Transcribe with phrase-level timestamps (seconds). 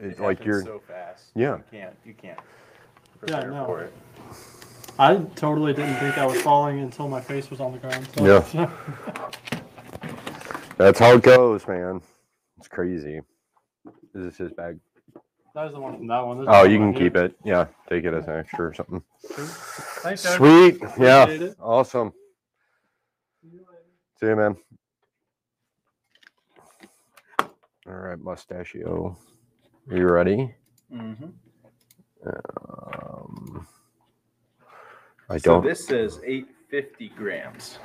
[0.00, 1.26] It's It like happens you're, so fast.
[1.34, 1.56] Yeah.
[1.56, 1.96] You can't.
[2.06, 2.38] You can't.
[3.28, 3.66] Yeah, prepare no.
[3.66, 3.92] for it.
[4.98, 8.06] I totally didn't think I was falling until my face was on the ground.
[8.16, 8.24] So,
[8.54, 8.70] Yeah.
[10.78, 12.00] that's how it goes, man.
[12.58, 13.20] It's crazy.
[14.14, 14.78] Is this his bag?
[15.54, 16.38] that was the one from that one.
[16.38, 17.10] This is Oh, the you one can here.
[17.10, 17.34] keep it.
[17.44, 19.02] Yeah, take it as an extra or something.
[19.22, 20.34] Thanks, guys.
[20.34, 20.80] Sweet.
[20.98, 21.22] Yeah.
[21.24, 21.56] Appreciate it.
[21.60, 22.12] Awesome.
[24.20, 24.56] See you, man.
[27.86, 29.16] All right, mustachio.
[29.90, 30.54] Are you ready?
[30.92, 31.26] Mm-hmm.
[32.26, 33.66] Um,
[35.28, 35.64] I So don't.
[35.64, 37.78] this says 850 grams,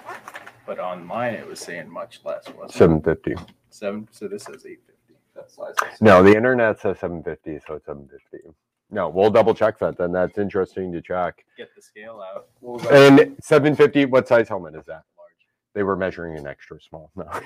[0.67, 2.77] but on mine it was saying much less, wasn't it?
[2.77, 3.35] 750.
[3.69, 4.07] Seven.
[4.11, 5.15] So this says 850.
[5.35, 8.53] That's why No, the internet says 750, so it's 750.
[8.91, 10.11] No, we'll double check that then.
[10.11, 11.43] That's interesting to check.
[11.57, 12.47] Get the scale out.
[12.59, 13.19] What was that?
[13.19, 15.03] And 750, what size helmet is that?
[15.75, 17.11] They were measuring an extra small.
[17.15, 17.29] No.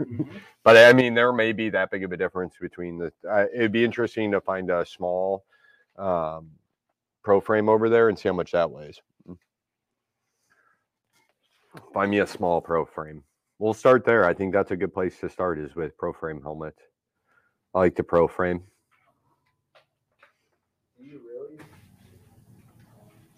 [0.00, 0.26] Mhm.
[0.64, 3.12] But I mean, there may be that big of a difference between the.
[3.30, 5.44] Uh, it'd be interesting to find a small
[5.96, 6.50] um,
[7.22, 9.00] pro frame over there and see how much that weighs.
[11.92, 13.22] Find me a small pro frame.
[13.60, 14.24] We'll start there.
[14.24, 16.74] I think that's a good place to start is with pro frame helmet.
[17.72, 18.64] I like the pro frame.
[20.98, 21.64] Do you really?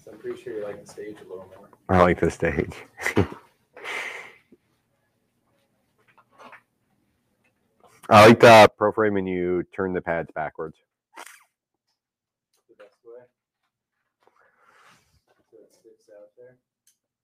[0.02, 1.68] So I'm pretty sure you like the stage a little more.
[1.90, 2.74] I like the stage.
[8.08, 10.76] I like the pro frame when you turn the pads backwards.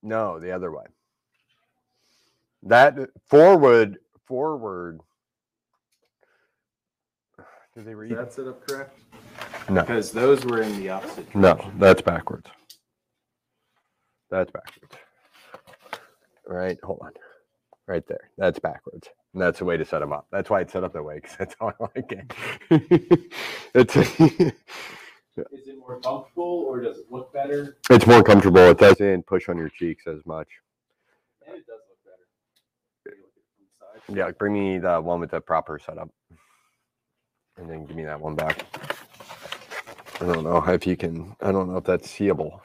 [0.03, 0.85] No, the other way.
[2.65, 2.97] That
[3.29, 5.01] forward, forward.
[7.77, 8.17] Did they read?
[8.17, 8.99] That set up correct?
[9.69, 11.31] No, because those were in the opposite.
[11.31, 11.41] Direction.
[11.41, 12.51] No, that's backwards.
[14.31, 14.97] That's backwards.
[16.47, 17.13] Right, hold on.
[17.87, 18.31] Right there.
[18.37, 19.09] That's backwards.
[19.33, 20.27] And that's the way to set them up.
[20.31, 22.35] That's why it's set up that way, because that's how I like it.
[23.75, 27.79] it's Is it more comfortable or does it look better?
[27.89, 28.61] it's more comfortable.
[28.69, 30.49] It doesn't push on your cheeks as much.
[31.47, 32.27] And it does look better.
[33.05, 34.29] When you look at it from the side.
[34.29, 36.11] Yeah, bring me the one with the proper setup.
[37.57, 38.67] And then give me that one back.
[40.21, 42.63] I don't know if you can, I don't know if that's seeable.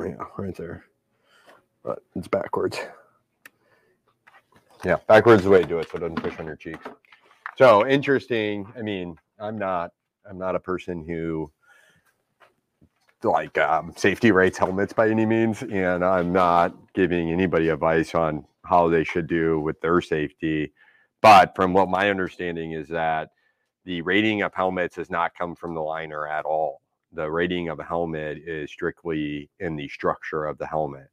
[0.00, 0.84] Yeah, right there.
[1.84, 2.78] But it's backwards.
[4.84, 6.84] Yeah, backwards is the way to do it so it doesn't push on your cheeks.
[7.56, 8.66] So interesting.
[8.76, 9.92] I mean, I'm not
[10.28, 11.50] I'm not a person who
[13.22, 18.44] like um, safety rates helmets by any means, and I'm not giving anybody advice on
[18.64, 20.72] how they should do with their safety.
[21.20, 23.30] But from what my understanding is that
[23.84, 26.80] the rating of helmets has not come from the liner at all.
[27.12, 31.08] The rating of a helmet is strictly in the structure of the helmet.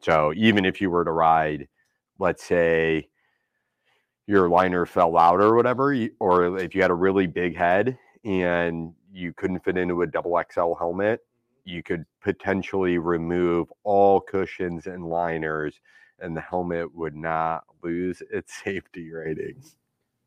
[0.00, 1.68] So even if you were to ride,
[2.18, 3.08] let's say
[4.26, 8.92] your liner fell out or whatever, or if you had a really big head and
[9.10, 11.70] you couldn't fit into a double XL helmet, mm-hmm.
[11.70, 15.80] you could potentially remove all cushions and liners
[16.20, 19.62] and the helmet would not lose its safety rating.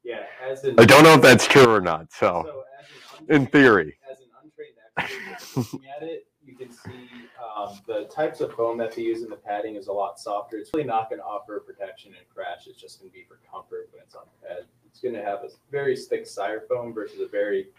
[0.03, 0.79] Yeah, as in.
[0.79, 2.11] I don't know if that's true or not.
[2.11, 6.74] So, So as an in theory, As an untrained expert looking at it, you can
[6.74, 7.07] see
[7.56, 10.57] um, the types of foam that they use in the padding is a lot softer.
[10.57, 12.68] It's really not going to offer protection in crash.
[12.68, 14.65] It's just going to be for comfort when it's on the head.
[14.86, 17.69] It's going to have a very thick styrofoam versus a very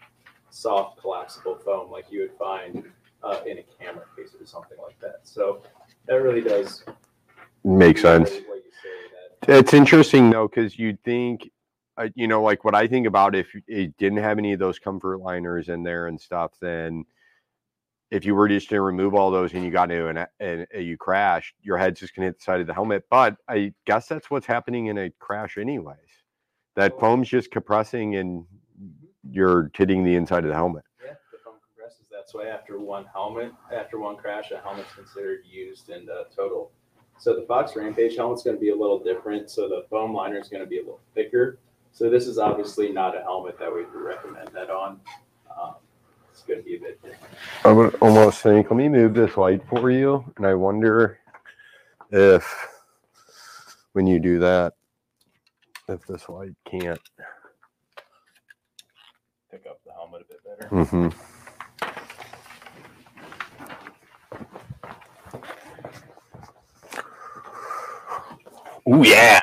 [0.49, 2.83] soft collapsible foam like you would find
[3.23, 5.19] uh, in a camera case or something like that.
[5.23, 5.61] So
[6.07, 6.83] that really does
[7.63, 8.31] make sense.
[8.31, 11.49] What you say that It's interesting though, because you'd think,
[11.97, 14.79] uh, you know, like what I think about if it didn't have any of those
[14.79, 17.05] comfort liners in there and stuff, then
[18.13, 20.67] if you were just to remove all those and you got into an, a- an
[20.73, 23.03] a- you crashed, your head's just gonna hit the side of the helmet.
[23.09, 25.97] But I guess that's what's happening in a crash, anyways.
[26.75, 26.99] That Oh.
[26.99, 28.45] foam's just compressing and
[29.29, 30.83] you're hitting the inside of the helmet.
[31.03, 32.05] Yeah, the foam compresses.
[32.11, 36.71] That's why after one helmet, after one crash, a helmet's considered used and the total.
[37.17, 39.49] So the Fox Rampage helmet's going to be a little different.
[39.49, 41.57] So the foam liner is going to be a little thicker.
[41.91, 44.99] So this is obviously not a helmet that we would recommend that on.
[45.59, 45.75] Um,
[46.33, 47.33] it's going to be a bit different.
[47.63, 50.25] I would almost think, let me move this light for you.
[50.37, 51.19] And I wonder
[52.11, 52.43] if
[53.93, 54.73] when you do that,
[55.87, 56.99] if this light can't.
[59.51, 60.69] Pick up the helmet a bit better.
[60.73, 61.09] Mm-hmm.
[68.85, 69.39] Oh yeah,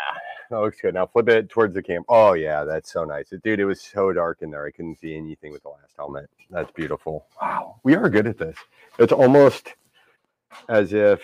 [0.50, 0.94] Oh, that looks good.
[0.94, 2.02] Now flip it towards the cam.
[2.08, 3.60] Oh yeah, that's so nice, dude.
[3.60, 4.66] It was so dark in there.
[4.66, 6.28] I couldn't see anything with the last helmet.
[6.50, 7.26] That's beautiful.
[7.40, 8.56] Wow, we are good at this.
[8.98, 9.74] It's almost
[10.68, 11.20] as if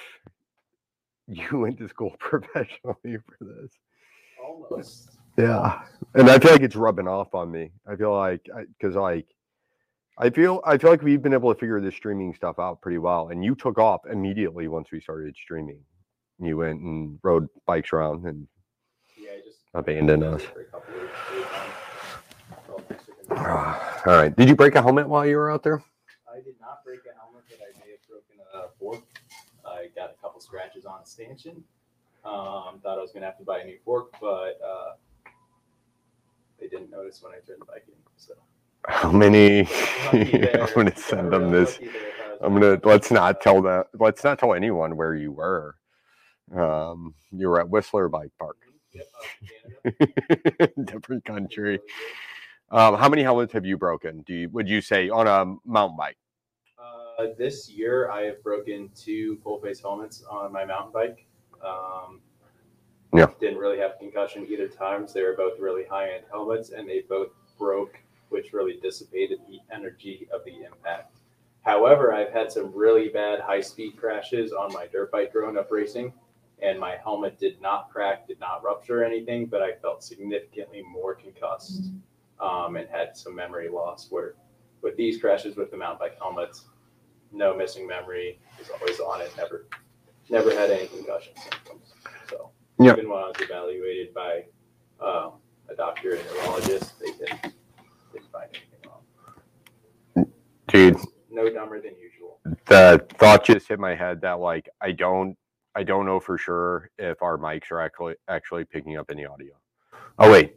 [1.27, 3.73] you went to school professionally for this.
[4.45, 5.11] Almost.
[5.37, 5.83] Yeah,
[6.15, 7.71] and I feel like it's rubbing off on me.
[7.87, 9.27] I feel like because like
[10.19, 12.99] I feel I feel like we've been able to figure this streaming stuff out pretty
[12.99, 15.81] well, and you took off immediately once we started streaming.
[16.39, 18.47] You went and rode bikes around and
[19.85, 20.43] Yeah, I just abandoned us.
[20.43, 21.13] For a couple weeks,
[22.69, 23.47] well, thanks for coming.
[24.07, 25.83] All right, did you break a helmet while you were out there?
[26.31, 29.03] I did not break a helmet, but I may have broken a fork.
[29.67, 31.65] I got a couple scratches on a stanchion.
[32.25, 34.95] Um, thought I was gonna have to buy a new fork, but uh,
[36.61, 37.95] they didn't notice when I turned the bike in.
[38.17, 38.35] So
[38.89, 39.61] How many?
[40.13, 41.75] I'm gonna send them this.
[41.75, 43.85] lucky there if I was I'm gonna let's not tell them.
[43.99, 45.77] Let's not tell anyone where you were.
[46.57, 48.57] Um, you were at Whistler Bike Park,
[48.97, 50.93] Yep, up in Canada.
[50.93, 51.81] different country.
[52.71, 54.23] Um, how many helmets have you broken?
[54.23, 56.17] Do you would you say on a mountain bike?
[56.79, 61.27] Uh, this year, I have broken two full face helmets on my mountain bike.
[61.65, 62.21] Um,
[63.15, 63.29] Yeah.
[63.41, 65.13] Didn't really have concussion either times.
[65.15, 67.99] They were both really high end helmets, and they both broke,
[68.29, 71.19] which really dissipated the energy of the impact.
[71.63, 75.71] However, I've had some really bad high speed crashes on my dirt bike growing up
[75.71, 76.13] racing,
[76.63, 81.15] and my helmet did not crack, did not rupture anything, but I felt significantly more
[81.15, 81.91] concussed
[82.41, 84.09] um, and had some memory loss.
[84.11, 84.35] Where
[84.83, 86.65] with these crashes with the mountain bike helmets,
[87.33, 89.67] no missing memory, was always on it, never,
[90.31, 91.93] never had any concussion symptoms.
[92.31, 92.93] So Yeah.
[92.93, 94.45] even when I was evaluated by
[95.01, 95.33] um,
[95.69, 97.43] a doctor and neurologist, they didn't,
[98.13, 98.91] didn't find anything
[100.17, 100.27] wrong.
[100.69, 100.97] Dude,
[101.31, 102.39] No dumber than usual.
[102.67, 105.37] the thought just hit my head that like I don't
[105.77, 109.53] I don't know for sure if our mics are actually actually picking up any audio.
[110.19, 110.57] Oh wait,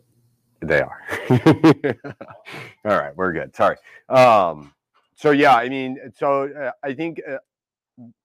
[0.61, 1.01] they are.
[2.85, 3.53] All right, we're good.
[3.53, 3.75] Sorry.
[4.07, 4.73] Um,
[5.15, 7.37] so yeah, I mean, so uh, I think uh,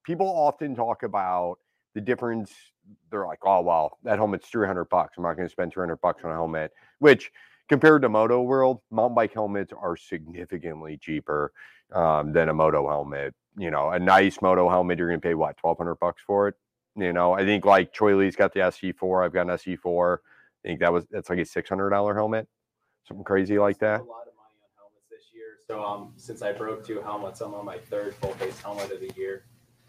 [0.05, 1.57] people often talk about
[1.95, 2.53] the difference.
[3.11, 5.15] They're like, oh well, that helmet's three hundred bucks.
[5.17, 6.71] I'm not going to spend three hundred bucks on a helmet,
[7.01, 7.33] which
[7.69, 11.53] compared to Moto World, mountain bike helmets are significantly cheaper
[11.93, 13.35] um, than a moto helmet.
[13.57, 16.55] You know, a nice moto helmet, you're going to pay what, 1200 bucks for it?
[16.97, 19.25] You know, I think like Troy Lee's got the SE4.
[19.25, 20.19] I've got an SE4.
[20.19, 22.49] I think that was, that's like a $600 helmet,
[23.07, 24.01] something crazy like that.
[24.01, 25.59] A lot of money on helmets this year.
[25.67, 29.01] So um, since I broke two helmets, I'm on my third full face helmet of
[29.01, 29.45] the year.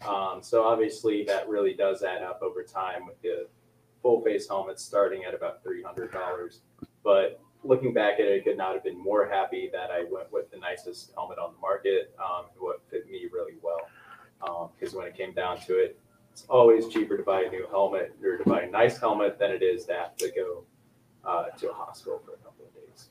[0.06, 3.46] Um, so obviously that really does add up over time with the
[4.02, 6.60] full face helmets starting at about three hundred dollars.
[7.02, 10.30] But looking back at it, I could not have been more happy that I went
[10.32, 14.70] with the nicest helmet on the market, um, what fit me really well.
[14.78, 15.98] Because when it came down to it,
[16.36, 19.50] it's always cheaper to buy a new helmet or to buy a nice helmet than
[19.50, 20.64] it is to have to go
[21.24, 23.08] uh, to a hospital for a couple of days.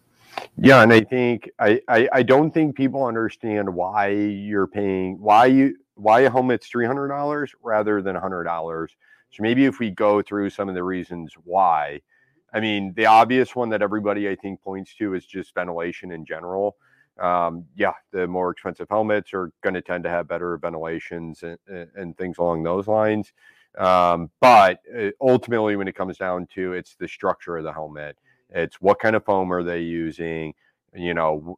[0.55, 5.48] Yeah, and I think I, I I don't think people understand why you're paying why
[5.48, 8.96] you why a helmet's three hundred dollars rather than hundred dollars.
[9.32, 12.01] So maybe if we go through some of the reasons why,
[12.53, 16.27] I mean, the obvious one that everybody I think points to is just ventilation in
[16.27, 16.77] general.
[17.20, 21.58] Um, yeah, the more expensive helmets are going to tend to have better ventilations and,
[21.96, 23.32] and things along those lines.
[23.78, 28.18] Um, but uh, ultimately, when it comes down to it's the structure of the helmet,
[28.50, 30.54] it's what kind of foam are they using,
[30.94, 31.58] you know,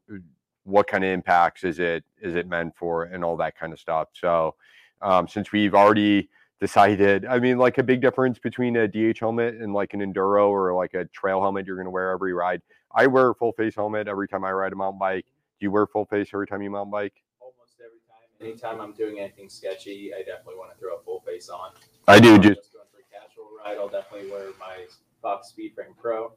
[0.63, 3.79] what kind of impacts is it is it meant for, and all that kind of
[3.79, 4.09] stuff.
[4.13, 4.55] So,
[5.01, 9.55] um, since we've already decided, I mean, like a big difference between a DH helmet
[9.55, 12.61] and like an enduro or like a trail helmet you're going to wear every ride.
[12.95, 15.25] I wear a full face helmet every time I ride a mountain bike.
[15.59, 17.13] Do you wear full face every time you mountain bike?
[17.39, 18.47] Almost every time.
[18.47, 21.71] Anytime I'm doing anything sketchy, I definitely want to throw a full face on.
[22.07, 24.85] I do Um, just going for a casual ride, I'll definitely wear my
[25.21, 26.33] Fox Speedframe Pro.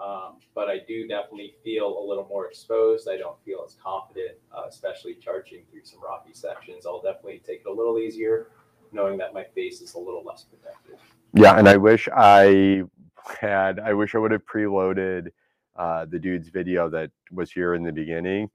[0.00, 3.08] Um, but I do definitely feel a little more exposed.
[3.08, 6.86] I don't feel as confident, uh, especially charging through some rocky sections.
[6.86, 8.48] I'll definitely take it a little easier,
[8.92, 10.96] knowing that my face is a little less protected.
[11.34, 12.82] yeah, and I wish I
[13.40, 13.78] had.
[13.78, 15.28] I wish I would have preloaded
[15.76, 18.50] uh, the dude's video that was here in the beginning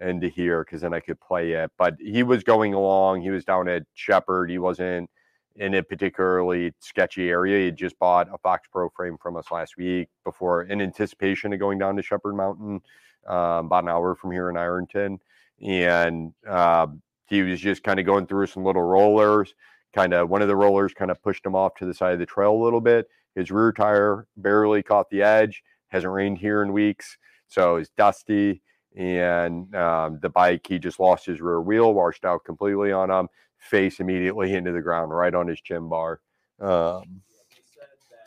[0.00, 1.70] and here because then I could play it.
[1.78, 3.22] But he was going along.
[3.22, 4.50] He was down at Shepherd.
[4.50, 5.08] He wasn't
[5.56, 7.66] in a particularly sketchy area.
[7.66, 11.60] He just bought a Fox Pro frame from us last week before in anticipation of
[11.60, 12.80] going down to Shepherd Mountain,
[13.26, 15.20] um, about an hour from here in Ironton.
[15.60, 16.88] And uh,
[17.26, 19.54] he was just kind of going through some little rollers.
[19.92, 22.18] Kind of one of the rollers kind of pushed him off to the side of
[22.18, 23.08] the trail a little bit.
[23.34, 25.62] His rear tire barely caught the edge.
[25.88, 27.18] Hasn't rained here in weeks,
[27.48, 28.62] so it's dusty.
[28.96, 33.28] And um, the bike, he just lost his rear wheel, washed out completely on him
[33.58, 36.20] face immediately into the ground, right on his chin bar.
[36.60, 37.22] Um,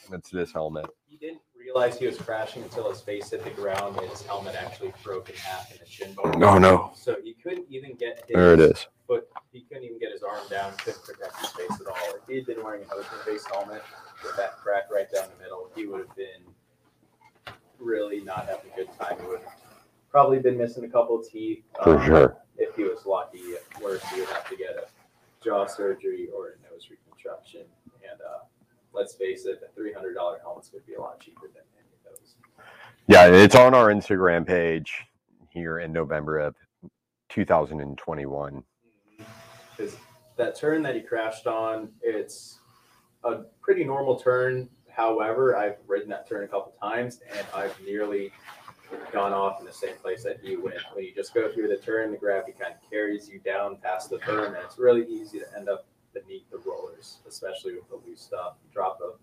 [0.09, 0.85] that's this helmet.
[1.07, 4.55] he didn't realize he was crashing until his face hit the ground and his helmet
[4.55, 6.41] actually broke in half in the chin bone.
[6.43, 8.87] Oh no, So he couldn't even get his there it is.
[9.07, 12.15] foot, he couldn't even get his arm down, couldn't protect his face at all.
[12.15, 13.81] If he had been wearing an open face helmet
[14.23, 18.75] with that crack right down the middle, he would have been really not having a
[18.75, 19.17] good time.
[19.19, 19.49] He would have
[20.15, 21.65] probably been missing a couple of teeth.
[21.83, 22.37] For um, sure.
[22.57, 23.41] If he was lucky,
[23.81, 24.85] worse, he would have to get a
[25.43, 27.63] jaw surgery or a nose reconstruction.
[28.09, 28.45] And uh,
[28.93, 31.63] let's face it, the three hundred dollar helmet's going to be a lot cheaper than
[31.77, 32.35] any of those.
[33.07, 35.05] Yeah, it's on our Instagram page
[35.49, 36.55] here in November of
[37.27, 38.63] 2021.
[39.75, 39.97] Because
[40.37, 42.59] that turn that he crashed on, it's
[43.25, 44.69] a pretty normal turn.
[44.89, 48.31] However, I've ridden that turn a couple times and I've nearly
[49.11, 50.77] gone off in the same place that he went.
[50.93, 54.09] When you just go through the turn, the gravity kind of carries you down past
[54.09, 57.95] the berm, and it's really easy to end up beneath the rollers, especially with the
[58.07, 58.55] loose stuff.
[58.73, 59.13] Drop a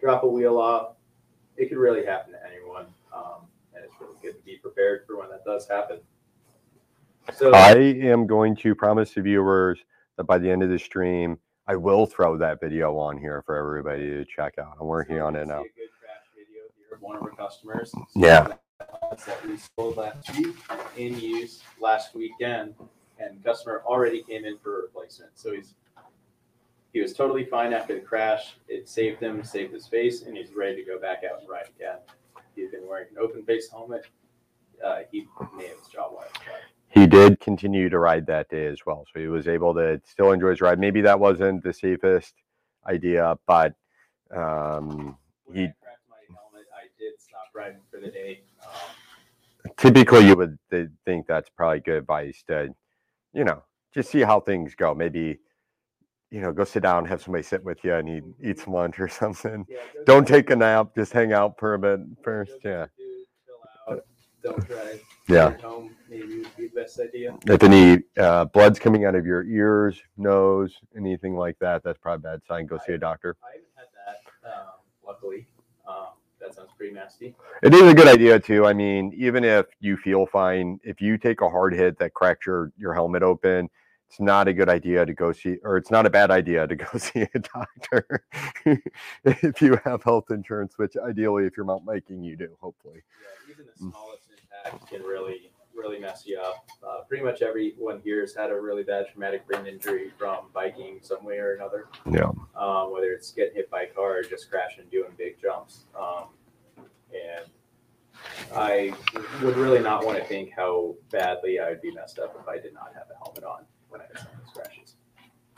[0.00, 0.96] drop a wheel off,
[1.56, 5.18] it could really happen to anyone, um, and it's really good to be prepared for
[5.18, 5.98] when that does happen.
[7.34, 9.78] So I am going to promise the viewers
[10.16, 13.56] that by the end of the stream, I will throw that video on here for
[13.56, 14.76] everybody to check out.
[14.80, 15.60] I'm working So on it now.
[15.60, 17.92] a good crash video here of one of our customers.
[18.16, 18.48] Yeah.
[19.26, 20.56] That we sold last week
[20.96, 22.74] in use last weekend,
[23.18, 25.32] and customer already came in for a replacement.
[25.34, 25.74] So he's
[26.92, 28.56] he was totally fine after the crash.
[28.68, 31.68] It saved him, saved his face, and he's ready to go back out and ride
[31.76, 31.98] again.
[32.56, 34.06] He's been wearing an open face helmet.
[34.84, 36.30] Uh, he may have his jaw wired.
[36.88, 39.06] He did continue to ride that day as well.
[39.12, 40.78] So he was able to still enjoy his ride.
[40.78, 42.34] Maybe that wasn't the safest
[42.86, 43.74] idea, but
[44.30, 48.42] um, When He- I cracked my helmet, I did stop riding for the day.
[49.76, 50.58] Typically you would
[51.04, 52.74] think that's probably good advice to,
[53.32, 53.62] you know,
[53.94, 54.94] just see how things go.
[54.94, 55.38] Maybe,
[56.30, 58.98] you know, go sit down, have somebody sit with you and eat, eat some lunch
[58.98, 59.66] or something.
[59.68, 62.52] Yeah, Don't take a nap, just hang out for a bit first.
[62.64, 62.70] Yeah.
[62.70, 64.04] your food, chill out,
[64.42, 65.02] Don't drive.
[65.28, 65.56] Yeah.
[65.58, 67.36] Home maybe be the best idea.
[67.46, 72.30] If any uh, blood's coming out of your ears, nose, anything like that, that's probably
[72.30, 72.66] a bad sign.
[72.66, 73.36] Go see a doctor.
[73.42, 74.66] I haven't had that, um,
[75.04, 75.46] luckily.
[76.42, 77.34] That sounds pretty nasty.
[77.62, 78.66] It is a good idea too.
[78.66, 82.46] I mean, even if you feel fine, if you take a hard hit that cracks
[82.46, 83.70] your your helmet open,
[84.08, 86.74] it's not a good idea to go see, or it's not a bad idea to
[86.74, 88.24] go see a doctor
[89.24, 90.76] if you have health insurance.
[90.78, 92.48] Which ideally, if you're mountain biking, you do.
[92.60, 93.02] Hopefully,
[93.46, 93.90] Yeah, even the Mm.
[93.92, 94.28] smallest
[94.64, 96.68] impact can really, really mess you up.
[96.86, 100.98] Uh, pretty much everyone here has had a really bad traumatic brain injury from biking
[101.02, 101.88] some way or another.
[102.10, 102.30] yeah.
[102.56, 105.84] um, whether it's getting hit by a car or just crashing doing big jumps.
[105.98, 106.24] Um,
[107.12, 107.46] and
[108.54, 108.92] I
[109.42, 112.58] would really not want to think how badly I would be messed up if I
[112.58, 114.96] did not have a helmet on when I had some of those crashes.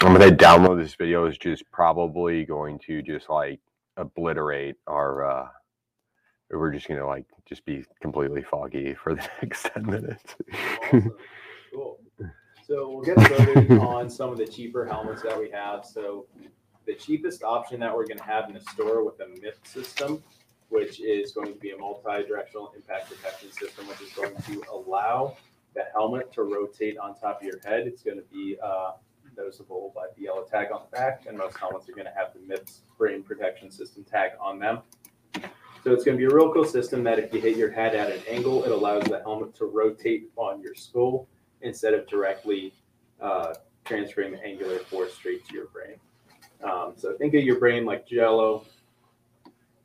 [0.00, 1.26] I'm gonna download this video.
[1.26, 3.60] is just probably going to just like
[3.96, 5.24] obliterate our.
[5.24, 5.48] uh
[6.50, 10.36] We're just gonna like just be completely foggy for the next ten minutes.
[10.52, 11.16] Awesome.
[11.72, 11.98] cool.
[12.66, 15.84] So we'll get started on some of the cheaper helmets that we have.
[15.84, 16.26] So
[16.86, 20.22] the cheapest option that we're going to have in the store with the MIP system,
[20.68, 25.36] which is going to be a multi-directional impact protection system, which is going to allow
[25.74, 27.86] the helmet to rotate on top of your head.
[27.86, 28.92] It's going to be uh,
[29.36, 32.32] noticeable by the yellow tag on the back, and most helmets are going to have
[32.34, 34.78] the MIPS brain protection system tag on them.
[35.84, 37.94] So it's going to be a real cool system that if you hit your head
[37.94, 41.28] at an angle, it allows the helmet to rotate on your skull
[41.60, 42.72] instead of directly
[43.20, 43.52] uh,
[43.84, 45.96] transferring the angular force straight to your brain.
[46.62, 48.64] Um, so think of your brain like jello.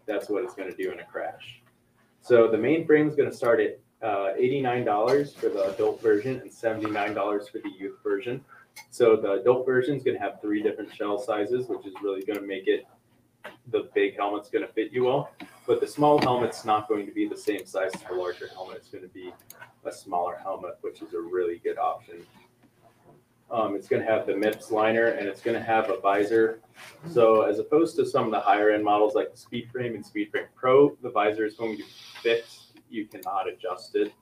[0.06, 1.62] That's what it's going to do in a crash.
[2.22, 6.40] So the main frame is going to start at uh, $89 for the adult version
[6.40, 8.42] and $79 for the youth version.
[8.90, 12.24] So the adult version is going to have three different shell sizes, which is really
[12.24, 12.86] going to make it
[13.72, 15.32] the big helmet's going to fit you well.
[15.68, 18.78] But the small helmet's not going to be the same size as the larger helmet.
[18.78, 19.32] It's going to be
[19.86, 22.26] a smaller helmet, which is a really good option.
[23.52, 26.62] Um, it's going to have the MIPS liner and it's going to have a visor.
[27.10, 30.48] So as opposed to some of the higher end models like the Speedframe and Speedframe
[30.56, 31.90] Pro, the visor is going to be
[32.22, 32.80] fixed.
[32.90, 34.14] You cannot adjust it.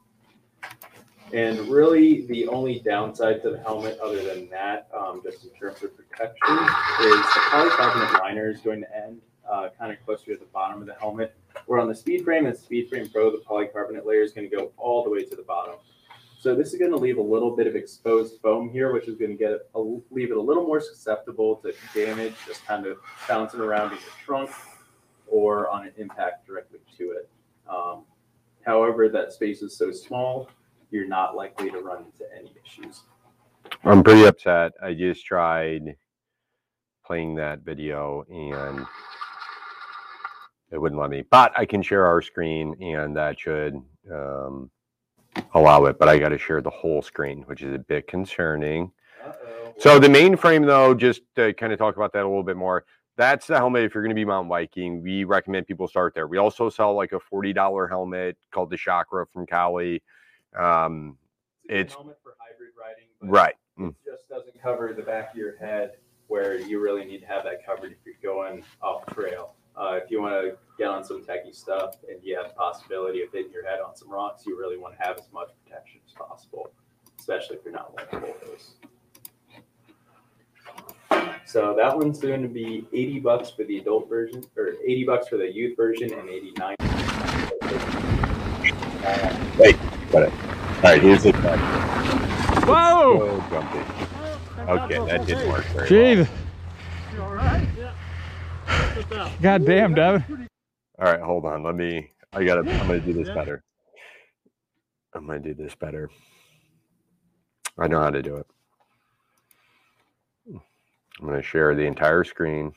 [1.33, 5.83] And really, the only downside to the helmet, other than that, um, just in terms
[5.83, 6.57] of protection,
[7.01, 10.81] is the polycarbonate liner is going to end uh, kind of closer to the bottom
[10.81, 11.35] of the helmet.
[11.65, 14.71] Where on the speed Speedframe and Speedframe Pro, the polycarbonate layer is going to go
[14.77, 15.75] all the way to the bottom.
[16.39, 19.15] So this is going to leave a little bit of exposed foam here, which is
[19.15, 19.79] going to get a,
[20.11, 24.11] leave it a little more susceptible to damage, just kind of bouncing around in your
[24.23, 24.51] trunk
[25.25, 27.29] or on an impact directly to it.
[27.67, 28.03] Um,
[28.65, 30.49] however, that space is so small,
[30.91, 33.01] you're not likely to run into any issues.
[33.83, 34.73] I'm pretty upset.
[34.81, 35.95] I just tried
[37.05, 38.85] playing that video and
[40.71, 41.23] it wouldn't let me.
[41.29, 44.69] But I can share our screen and that should um,
[45.53, 45.97] allow it.
[45.99, 48.91] But I got to share the whole screen, which is a bit concerning.
[49.25, 49.73] Uh-oh.
[49.79, 52.57] So the main frame, though, just to kind of talk about that a little bit
[52.57, 52.85] more.
[53.15, 53.83] That's the helmet.
[53.83, 56.27] If you're going to be mountain biking, we recommend people start there.
[56.27, 60.03] We also sell like a forty dollar helmet called the Chakra from Kali.
[60.57, 61.17] Um,
[61.63, 63.55] It's a it's- helmet for hybrid riding, but right.
[63.79, 63.89] Mm.
[63.89, 65.93] it just doesn't cover the back of your head
[66.27, 69.55] where you really need to have that covered if you're going off trail.
[69.77, 73.21] Uh, if you want to get on some techie stuff and you have the possibility
[73.21, 75.99] of hitting your head on some rocks, you really want to have as much protection
[76.05, 76.71] as possible,
[77.19, 78.73] especially if you're not wearing those.
[81.45, 85.27] So that one's going to be 80 bucks for the adult version, or 80 bucks
[85.27, 86.75] for the youth version, and 89.
[89.57, 89.77] Wait,
[90.11, 90.33] got it.
[90.33, 91.31] All right, here's the
[92.65, 93.19] Whoa!
[93.19, 93.79] so jumpy.
[94.71, 96.27] Okay, that didn't work very Jeez.
[97.13, 97.67] You all right?
[97.77, 97.93] Yeah.
[98.93, 98.96] Sit down.
[99.41, 100.47] God damn, Devin.
[100.99, 101.63] All right, hold on.
[101.63, 102.11] Let me.
[102.33, 102.61] I gotta.
[102.61, 103.63] I'm gonna do this better.
[105.13, 106.09] I'm gonna do this better.
[107.77, 108.47] I know how to do it.
[111.19, 112.73] I'm gonna share the entire screen.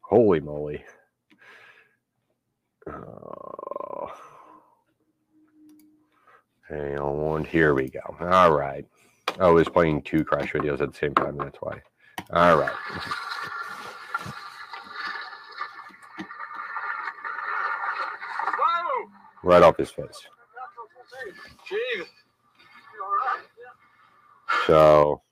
[0.00, 0.84] Holy moly.
[2.88, 4.10] Oh.
[6.68, 8.00] Hang on, here we go.
[8.20, 8.86] All right.
[9.40, 11.36] Oh, I was playing two crash videos at the same time.
[11.36, 11.80] That's why.
[12.32, 12.72] All right.
[19.44, 20.26] Right off his face.
[24.66, 25.22] So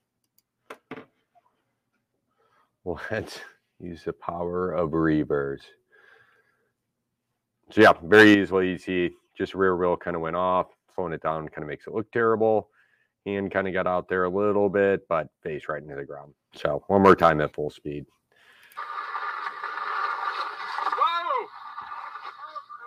[3.11, 3.41] let's
[3.81, 5.61] use the power of reavers.
[7.71, 11.23] So yeah, very easily you see just rear wheel kind of went off, slowing it
[11.23, 12.71] down kind of makes it look terrible.
[13.27, 16.33] Hand kind of got out there a little bit, but face right into the ground.
[16.55, 18.07] So one more time at full speed.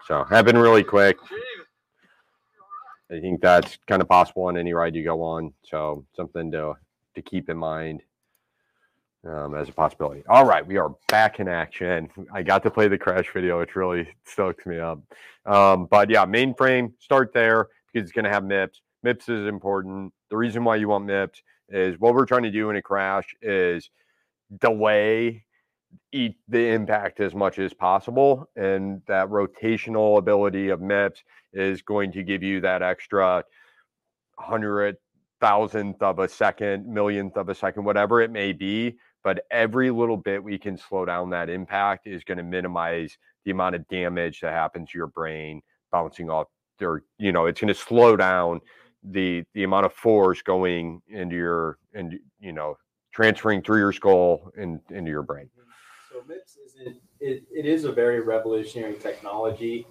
[0.08, 1.17] So happened really quick.
[3.12, 5.54] I think that's kind of possible on any ride you go on.
[5.63, 6.75] So something to
[7.15, 8.02] to keep in mind
[9.28, 10.23] um, as a possibility.
[10.28, 12.10] All right, we are back in action.
[12.34, 14.99] I got to play the crash video, which really stokes me up.
[15.45, 18.82] Um, but yeah, mainframe, start there because it's going to have MIPS.
[19.04, 20.14] MIPS is important.
[20.30, 23.36] The reason why you want MIPS is what we're trying to do in a crash
[23.42, 23.90] is
[24.60, 25.46] delay
[26.12, 28.48] eat the impact as much as possible.
[28.56, 33.44] And that rotational ability of MIPS is going to give you that extra
[34.38, 34.98] hundred
[35.42, 38.98] thousandth of a second, millionth of a second, whatever it may be.
[39.24, 43.52] But every little bit we can slow down that impact is going to minimize the
[43.52, 46.48] amount of damage that happens to your brain bouncing off
[46.82, 48.62] or you know it's going to slow down
[49.04, 52.78] the the amount of force going into your and you know
[53.12, 55.50] transferring through your skull and into your brain
[56.12, 59.88] So MIPS isn't it, it is a very revolutionary technology.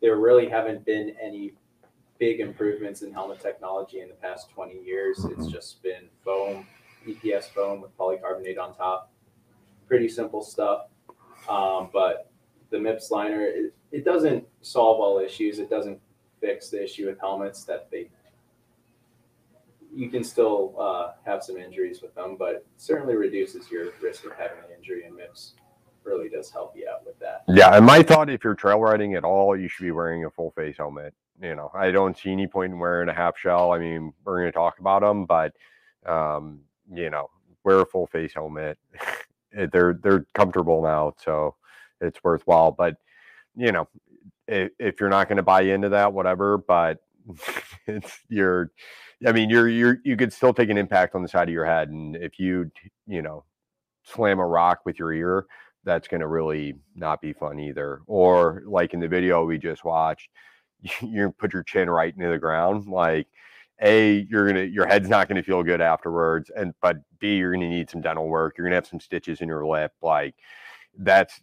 [0.00, 1.52] There really haven't been any
[2.18, 5.24] big improvements in helmet technology in the past 20 years.
[5.24, 5.50] It's Mhm.
[5.50, 6.66] just been foam,
[7.06, 9.10] EPS foam with polycarbonate on top.
[9.86, 10.88] Pretty simple stuff.
[11.48, 12.30] Um, but
[12.70, 15.58] the MIPS liner, it, it doesn't solve all issues.
[15.58, 16.00] It doesn't
[16.40, 18.10] fix the issue with helmets that they
[19.94, 24.32] you can still uh, have some injuries with them, but certainly reduces your risk of
[24.32, 25.04] having an injury.
[25.04, 25.54] And MIPS
[26.04, 27.44] really does help you out with that.
[27.48, 30.30] Yeah, and my thought if you're trail riding at all, you should be wearing a
[30.30, 31.14] full face helmet.
[31.42, 33.72] You know, I don't see any point in wearing a half shell.
[33.72, 35.52] I mean, we're going to talk about them, but
[36.06, 36.60] um,
[36.92, 37.28] you know,
[37.64, 38.78] wear a full face helmet.
[39.72, 41.56] They're they're comfortable now, so
[42.00, 42.70] it's worthwhile.
[42.70, 42.94] But
[43.56, 43.88] you know,
[44.46, 46.58] if, if you're not going to buy into that, whatever.
[46.58, 46.98] But
[47.86, 48.70] it's you're,
[49.26, 51.66] I mean, you're you're you could still take an impact on the side of your
[51.66, 52.70] head, and if you
[53.06, 53.44] you know
[54.04, 55.46] slam a rock with your ear,
[55.84, 58.00] that's going to really not be fun either.
[58.06, 60.30] Or like in the video we just watched,
[61.02, 62.86] you put your chin right into the ground.
[62.86, 63.26] Like,
[63.82, 67.52] a, you're gonna your head's not going to feel good afterwards, and but B, you're
[67.52, 68.56] going to need some dental work.
[68.56, 69.92] You're going to have some stitches in your lip.
[70.02, 70.34] Like,
[70.98, 71.40] that's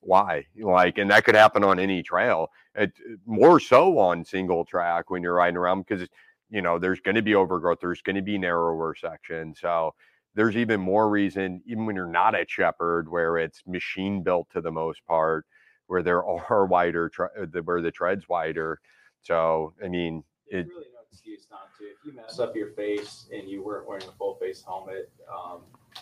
[0.00, 0.46] why.
[0.58, 2.50] Like, and that could happen on any trail.
[2.74, 6.08] It eh, more so on single track when you're riding around because
[6.50, 7.78] you know there's going to be overgrowth.
[7.80, 9.58] There's going to be narrower sections.
[9.60, 9.94] So
[10.34, 14.60] there's even more reason, even when you're not at Shepherd, where it's machine built to
[14.60, 15.46] the most part,
[15.86, 18.80] where there are wider, uh, where the tread's wider.
[19.22, 21.84] So, I mean, it, really no excuse not to.
[21.84, 25.60] If you mess up your face and you weren't wearing a full face helmet, um,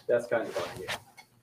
[0.09, 0.89] that's kind of on you.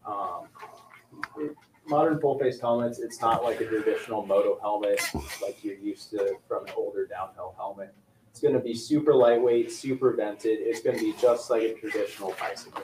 [0.05, 1.51] Um,
[1.87, 5.01] modern full face helmets, it's not like a traditional moto helmet
[5.41, 7.93] like you're used to from an older downhill helmet.
[8.39, 10.59] It's going to be super lightweight, super vented.
[10.61, 12.83] It's going to be just like a traditional bicycle.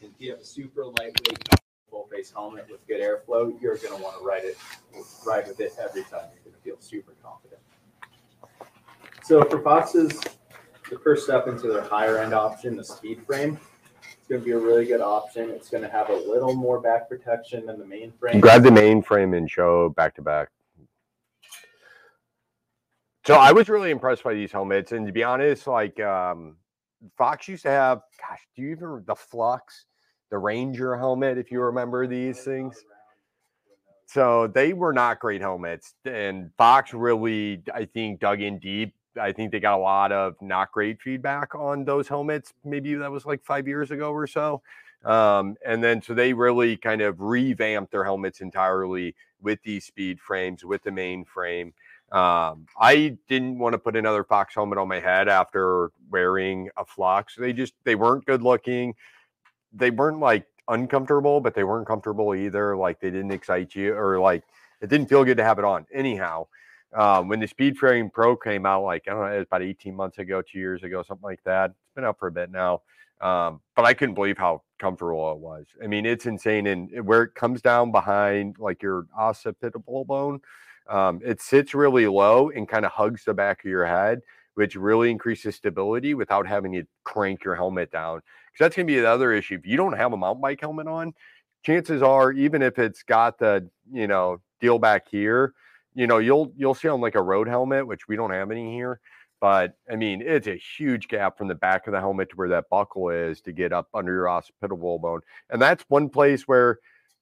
[0.00, 1.48] If you have a super lightweight
[1.88, 4.58] full face helmet with good airflow, you're going to want to ride it,
[5.24, 6.26] ride with it every time.
[6.34, 7.60] You're going to feel super confident.
[9.22, 10.20] So for Foxes,
[10.90, 13.60] the first step into their higher end option, the speed frame,
[14.24, 15.50] it's going to be a really good option.
[15.50, 18.40] It's going to have a little more back protection than the main frame.
[18.40, 20.48] grab the main frame and show back to back.
[23.26, 26.56] So I was really impressed by these helmets, and to be honest, like um,
[27.18, 29.84] Fox used to have, gosh, do you even the Flux,
[30.30, 32.82] the Ranger helmet, if you remember these things?
[34.06, 38.94] So they were not great helmets, and Fox really, I think, dug in deep.
[39.20, 42.52] I think they got a lot of not great feedback on those helmets.
[42.64, 44.62] Maybe that was like five years ago or so.
[45.04, 50.20] Um, and then so they really kind of revamped their helmets entirely with these speed
[50.20, 51.74] frames, with the main frame.
[52.10, 56.84] Um, I didn't want to put another Fox helmet on my head after wearing a
[56.84, 57.34] Flux.
[57.36, 58.94] They just they weren't good looking.
[59.72, 62.76] They weren't like uncomfortable, but they weren't comfortable either.
[62.76, 64.44] Like they didn't excite you or like
[64.80, 65.86] it didn't feel good to have it on.
[65.92, 66.46] Anyhow,
[66.94, 69.62] um, when the Speed Frame Pro came out, like I don't know, it was about
[69.62, 71.70] 18 months ago, two years ago, something like that.
[71.70, 72.82] It's been out for a bit now.
[73.20, 75.66] Um, but I couldn't believe how comfortable it was.
[75.82, 76.66] I mean, it's insane.
[76.66, 80.40] And where it comes down behind like your occipital bone,
[80.88, 84.20] um, it sits really low and kind of hugs the back of your head,
[84.54, 88.16] which really increases stability without having to crank your helmet down.
[88.52, 89.54] Because that's going to be the other issue.
[89.54, 91.14] If you don't have a mountain bike helmet on,
[91.64, 95.54] chances are, even if it's got the, you know, deal back here,
[95.94, 98.72] you know, you'll you'll see on like a road helmet, which we don't have any
[98.72, 99.00] here,
[99.40, 102.48] But I mean, it's a huge gap from the back of the helmet to where
[102.50, 105.20] that buckle is to get up under your occipital bone.
[105.50, 106.78] And that's one place where,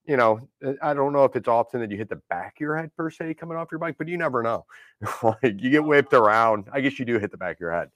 [0.07, 2.61] you know, uh, I don't know if it's often that you hit the back of
[2.61, 4.65] your head per se coming off your bike, but you never know.
[5.23, 6.69] like you get whipped around.
[6.73, 7.91] I guess you do hit the back of your head.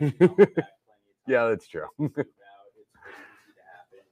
[1.26, 1.86] Yeah, that's true.
[2.00, 4.04] It's pretty easy to happen.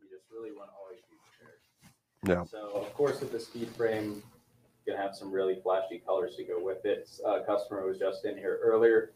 [0.00, 2.38] You just really want to always be prepared.
[2.38, 2.44] Yeah.
[2.44, 4.22] So of course, with the speed frame,
[4.86, 7.08] gonna have some really flashy colors to go with it.
[7.24, 9.12] A customer was just in here earlier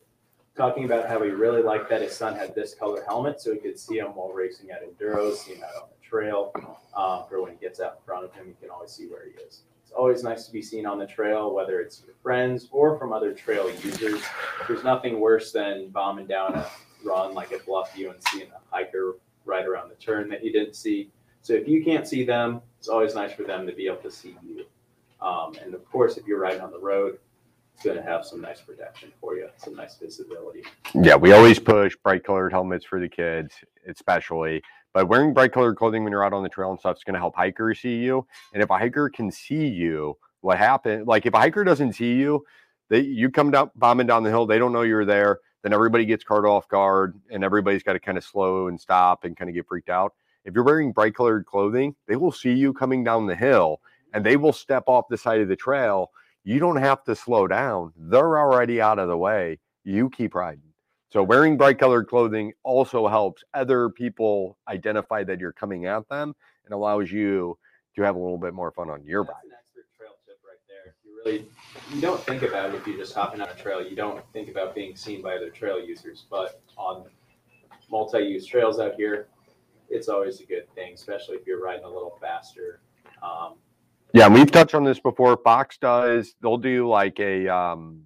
[0.56, 3.58] talking about how he really liked that his son had this color helmet so he
[3.58, 6.52] could see him while racing at enduros, see him out on the trail.
[6.96, 9.24] Um, for when he gets out in front of him, he can always see where
[9.24, 9.62] he is.
[9.82, 13.12] It's always nice to be seen on the trail, whether it's your friends or from
[13.12, 14.22] other trail users.
[14.68, 16.66] There's nothing worse than bombing down a
[17.04, 20.52] run like a bluff Bluffview and seeing a hiker right around the turn that you
[20.52, 21.10] didn't see.
[21.42, 24.10] So if you can't see them, it's always nice for them to be able to
[24.10, 24.66] see you.
[25.22, 27.18] Um, and of course, if you're riding on the road,
[27.74, 30.62] it's going to have some nice protection for you, some nice visibility.
[30.94, 33.54] Yeah, we always push bright colored helmets for the kids,
[33.88, 34.62] especially.
[34.92, 37.14] But wearing bright colored clothing when you're out on the trail and stuff is going
[37.14, 38.26] to help hikers see you.
[38.52, 41.06] And if a hiker can see you, what happened?
[41.06, 42.44] Like if a hiker doesn't see you,
[42.88, 45.38] they you come down bombing down the hill, they don't know you're there.
[45.62, 49.24] Then everybody gets caught off guard, and everybody's got to kind of slow and stop
[49.24, 50.14] and kind of get freaked out.
[50.44, 53.80] If you're wearing bright colored clothing, they will see you coming down the hill,
[54.12, 56.10] and they will step off the side of the trail.
[56.44, 59.58] You don't have to slow down; they're already out of the way.
[59.84, 60.62] You keep riding.
[61.12, 66.34] So wearing bright colored clothing also helps other people identify that you're coming at them
[66.64, 67.58] and allows you
[67.96, 69.34] to have a little bit more fun on your bike.
[69.50, 70.94] That's an expert trail tip right there.
[71.04, 71.48] You really
[71.92, 73.84] you don't think about it if you're just hopping on a trail.
[73.84, 77.06] You don't think about being seen by other trail users, but on
[77.90, 79.26] multi-use trails out here,
[79.88, 82.80] it's always a good thing, especially if you're riding a little faster.
[83.20, 83.54] Um,
[84.12, 85.36] Yeah, we've touched on this before.
[85.36, 88.02] Fox does, they'll do like a um,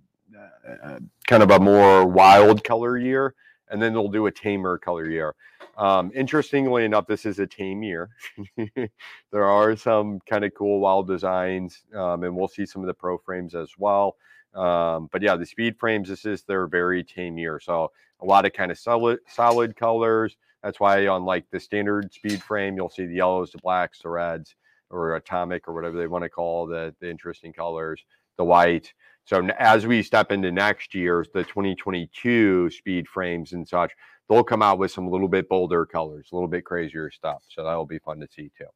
[0.82, 3.34] uh, kind of a more wild color year,
[3.68, 5.34] and then they'll do a tamer color year.
[5.76, 8.10] Um, interestingly enough, this is a tame year.
[9.32, 12.94] there are some kind of cool wild designs, um, and we'll see some of the
[12.94, 14.16] pro frames as well.
[14.54, 17.58] Um, but yeah, the speed frames, this is their very tame year.
[17.58, 17.90] So
[18.20, 20.36] a lot of kind of solid, solid colors.
[20.62, 24.10] That's why on like the standard speed frame, you'll see the yellows, the blacks, the
[24.10, 24.54] reds,
[24.94, 28.04] or atomic, or whatever they want to call the, the interesting colors,
[28.37, 28.92] the white.
[29.24, 33.92] So as we step into next year's, the 2022 speed frames and such,
[34.28, 37.42] they'll come out with some little bit bolder colors, a little bit crazier stuff.
[37.48, 38.66] So that'll be fun to see too.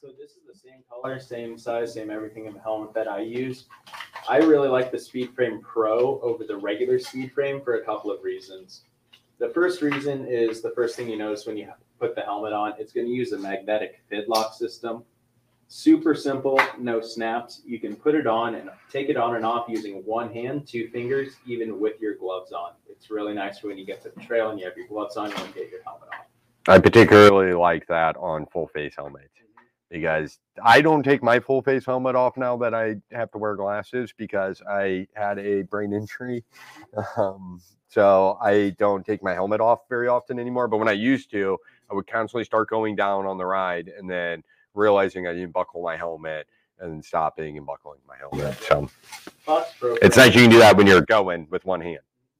[0.00, 3.20] So this is the same color, same size, same everything in the helmet that I
[3.20, 3.66] use.
[4.28, 8.10] I really like the Speed Frame Pro over the regular Speed Frame for a couple
[8.10, 8.82] of reasons.
[9.38, 11.68] The first reason is the first thing you notice when you
[12.00, 15.04] put the helmet on, it's going to use a magnetic Fidlock system.
[15.68, 17.62] Super simple, no snaps.
[17.64, 20.88] You can put it on and take it on and off using one hand, two
[20.88, 22.72] fingers, even with your gloves on.
[22.88, 25.30] It's really nice when you get to the trail and you have your gloves on,
[25.30, 26.26] you to get your helmet off.
[26.66, 29.28] I particularly like that on full face helmets
[29.90, 33.54] because I don't take my full face helmet off now that I have to wear
[33.56, 36.44] glasses because I had a brain injury.
[37.16, 37.60] Um,
[37.90, 40.68] so I don't take my helmet off very often anymore.
[40.68, 41.58] But when I used to,
[41.90, 45.82] I would constantly start going down on the ride and then realizing I didn't buckle
[45.82, 46.46] my helmet
[46.78, 48.56] and stopping and buckling my helmet.
[48.62, 48.88] So
[50.00, 51.98] it's nice you can do that when you're going with one hand.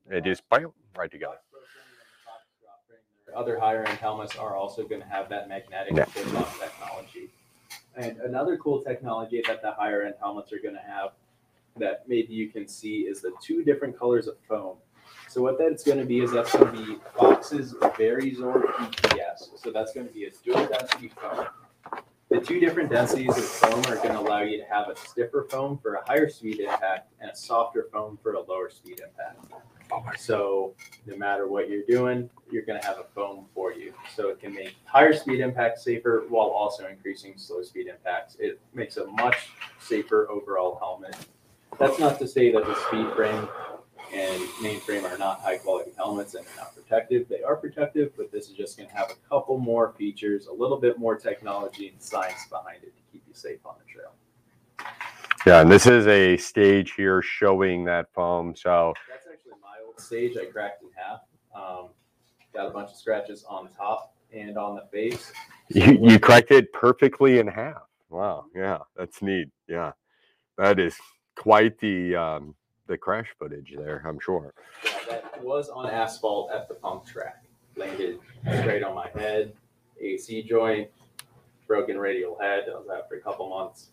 [0.09, 1.37] It just bam, right together.
[1.51, 4.87] Fox Pro Frame and the Fox Drop Frame, their Other higher end helmets are also
[4.87, 6.07] going to have that magnetic Yeah.
[6.33, 7.31] lock technology.
[7.97, 11.11] And another cool technology that the higher end helmets are going to have
[11.77, 14.77] that maybe you can see is the two different colors of foam.
[15.31, 19.61] So what that's going to be is that's going to be Fox's Varizorb EPS.
[19.63, 21.47] So that's going to be a dual density foam.
[22.31, 25.47] The two different densities of foam are going to allow you to have a stiffer
[25.49, 30.19] foam for a higher speed impact and a softer foam for a lower speed impact.
[30.19, 30.75] So
[31.07, 33.95] no matter what you're doing, you're going to have a foam for you.
[34.17, 38.37] So it can make higher speed impact safer while also increasing slow speed impacts.
[38.41, 41.17] It makes a much safer overall helmet.
[41.79, 43.49] That's not to say that the speed frame
[44.13, 47.29] and mainframe are not high quality helmets and they're not protective.
[47.29, 50.53] They are protective, but this is just going to have a couple more features, a
[50.53, 54.13] little bit more technology and science behind it to keep you safe on the trail.
[55.47, 58.55] Yeah, and this is a stage here showing that foam.
[58.55, 60.37] So That's actually my old stage.
[60.37, 61.21] I cracked in half.
[61.55, 61.89] Um,
[62.53, 65.33] got a bunch of scratches on top and on the face.
[65.73, 67.83] You you cracked it perfectly in half.
[68.09, 68.47] Wow.
[68.55, 69.49] Yeah, that's neat.
[69.69, 69.93] Yeah,
[70.59, 70.97] that is
[71.37, 72.55] quite the um,
[72.91, 74.03] the crash footage there.
[74.05, 74.53] I'm sure.
[74.85, 77.45] Yeah, that was on asphalt at the pump track.
[77.77, 78.19] Landed
[78.61, 79.55] straight on my head,
[80.01, 80.91] AC joint,
[81.69, 82.65] broken radial head.
[82.69, 83.91] I was out for a couple months.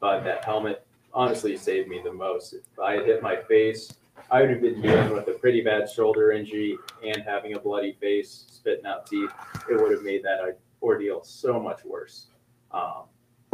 [0.00, 2.52] But that helmet honestly saved me the most.
[2.52, 3.94] If I had hit my face,
[4.30, 7.96] I would have been dealing with a pretty bad shoulder injury and having a bloody
[8.00, 9.30] face, spitting out teeth.
[9.70, 10.52] It would have made that uh,
[10.82, 12.26] ordeal so much worse.
[12.70, 13.04] Um,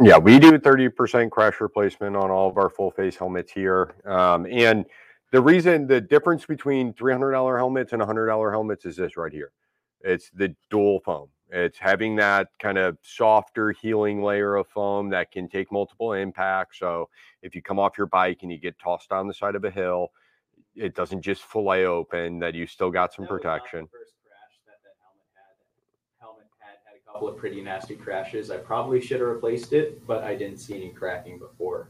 [0.01, 3.95] Yeah, we do 30% crash replacement on all of our full face helmets here.
[4.05, 4.85] Um, and
[5.31, 9.51] the reason, the difference between $300 helmets and $100 helmets is this right here
[10.01, 11.27] it's the dual foam.
[11.49, 16.79] It's having that kind of softer healing layer of foam that can take multiple impacts.
[16.79, 17.09] So
[17.41, 19.71] if you come off your bike and you get tossed down the side of a
[19.71, 20.11] hill,
[20.75, 23.87] it doesn't just fillet open, that you still got some that was not protection.
[23.87, 25.55] first crash that that helmet had.
[26.19, 28.51] Helmet had had a couple of pretty nasty crashes.
[28.51, 31.89] I probably should have replaced it, but I didn't see any cracking before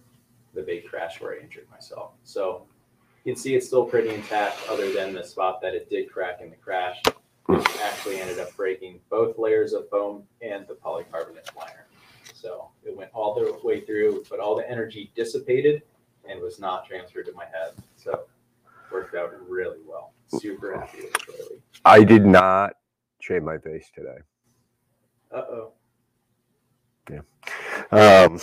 [0.53, 2.11] the big crash where I injured myself.
[2.23, 2.63] So
[3.25, 6.39] you can see it's still pretty intact, other than the spot that it did crack
[6.39, 7.01] in the crash.
[7.05, 11.87] It actually ended up breaking both layers of foam and the polycarbonate liner.
[12.33, 15.81] So it went all the way through, but all the energy dissipated
[16.25, 17.73] and was not transferred to my head.
[17.97, 18.21] So
[18.93, 20.13] worked out really well.
[20.39, 21.59] Super happy with.
[21.83, 22.77] I did not
[23.19, 24.19] shave my face today.
[25.31, 25.73] Uh oh.
[27.91, 28.39] Um,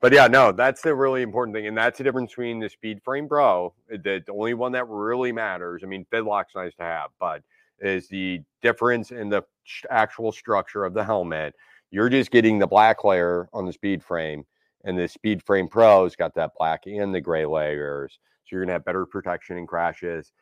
[0.00, 3.02] but yeah, no, that's the really important thing, and that's the difference between the Speed
[3.02, 3.74] Frame Pro.
[3.88, 5.82] The, the only one that really matters.
[5.82, 7.42] I mean, Fidlock's nice to have, but
[7.80, 9.42] is the difference in the
[9.90, 11.54] actual structure of the helmet.
[11.90, 14.44] You're just getting the black layer on the Speed Frame,
[14.84, 18.72] and the Speed Frame Pro's got that black and the gray layers, so you're gonna
[18.72, 20.32] have better protection in crashes.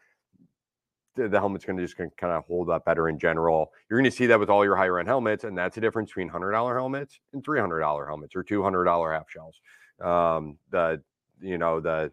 [1.16, 3.72] The, helmet's gonna just kind of hold up better in general.
[3.88, 6.28] You're gonna see that with all your higher end helmets, and that's the difference between
[6.28, 9.60] hundred dollar helmets and three hundred dollar helmets or two hundred dollar half shells.
[10.00, 11.02] Um, the
[11.40, 12.12] you know the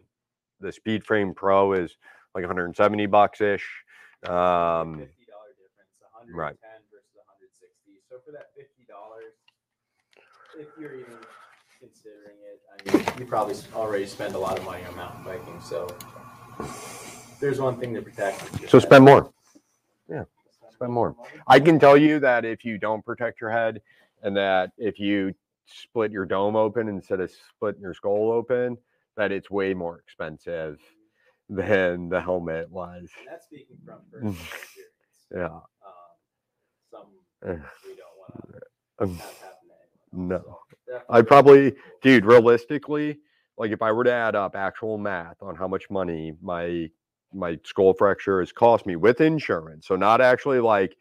[0.60, 1.96] the Speed Frame Pro is
[2.34, 3.66] like 170 bucks ish.
[4.26, 6.56] Um, fifty dollar difference, one hundred right.
[6.90, 8.00] versus one hundred sixty.
[8.08, 9.34] So for that fifty dollars,
[10.58, 11.18] if you're even
[11.78, 15.60] considering it, I mean, you probably already spend a lot of money on mountain biking.
[15.60, 15.86] So
[17.44, 18.42] there's one thing to protect.
[18.42, 18.86] it's your so head.
[18.86, 19.30] spend more.
[20.08, 20.24] Yeah.
[20.72, 21.14] Spend more.
[21.46, 23.82] I can tell you that if you don't protect your head,
[24.22, 25.34] and that if you
[25.66, 28.78] split your dome open instead of splitting your skull open,
[29.16, 30.80] that it's way more expensive
[31.50, 33.10] than the helmet was.
[33.18, 35.28] And that's speaking from personal experience.
[35.30, 35.44] Yeah.
[35.46, 35.62] Um,
[36.90, 37.06] some
[37.86, 38.54] we don't want
[38.98, 39.74] to Um, have happen to
[40.14, 40.58] anyone no.
[40.86, 43.18] So I probably, dude, realistically,
[43.58, 46.88] like if I were to add up actual math on how much money my
[47.34, 50.96] my skull fracture has cost me with insurance, so not actually like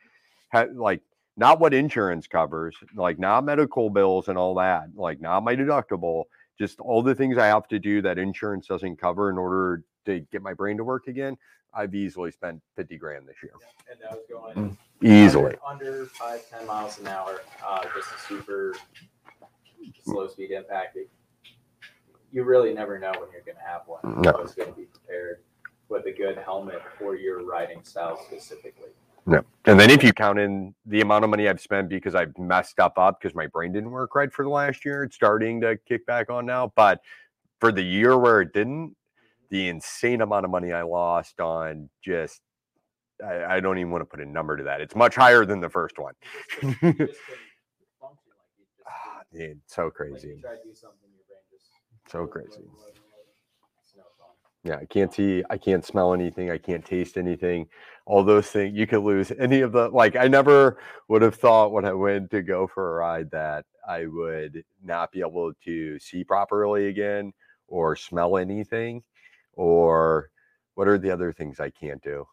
[0.52, 1.02] ha- like
[1.38, 6.26] not what insurance covers, like not medical bills and all that, like not my deductible,
[6.58, 10.20] just all the things I have to do that insurance doesn't cover in order to
[10.32, 11.38] get my brain to work again.
[11.74, 13.54] I've easily spent 50 grand this year.
[13.60, 15.56] Yeah, and I was going Easily.
[15.68, 17.42] under, under five ten miles an hour.
[17.66, 18.76] Uh, just a super
[20.06, 20.98] slow speed impact.
[22.32, 24.22] You really never know when you're going to have one.
[24.22, 24.32] No.
[24.38, 25.40] You're going to be prepared
[25.94, 28.90] with a good helmet for your riding style specifically.
[29.26, 29.44] No.
[29.66, 32.80] And then if you count in the amount of money I've spent because I've messed
[32.80, 35.78] up up because my brain didn't work right for the last year, it's starting to
[35.88, 36.74] kick back on now.
[36.76, 37.00] But
[37.62, 38.96] for the year where it didn't,
[39.50, 42.42] the insane amount of money I lost on just
[43.24, 44.82] I, I don't even want to put a number to that.
[44.82, 46.16] It's much higher than the first one.
[46.62, 50.42] You just couldn't- you just couldn't function like you just Ah, dude, so crazy.
[52.10, 52.42] So try
[54.64, 57.68] Yeah, I can't see, I can't smell anything, I can't taste anything.
[58.06, 60.16] All those things, you could lose any of the like.
[60.16, 60.78] I never
[61.10, 65.12] would have thought when I went to go for a ride that I would not
[65.12, 67.34] be able to see properly again
[67.68, 69.04] or smell anything,
[69.54, 70.30] or
[70.76, 72.26] what are the other things I can't do?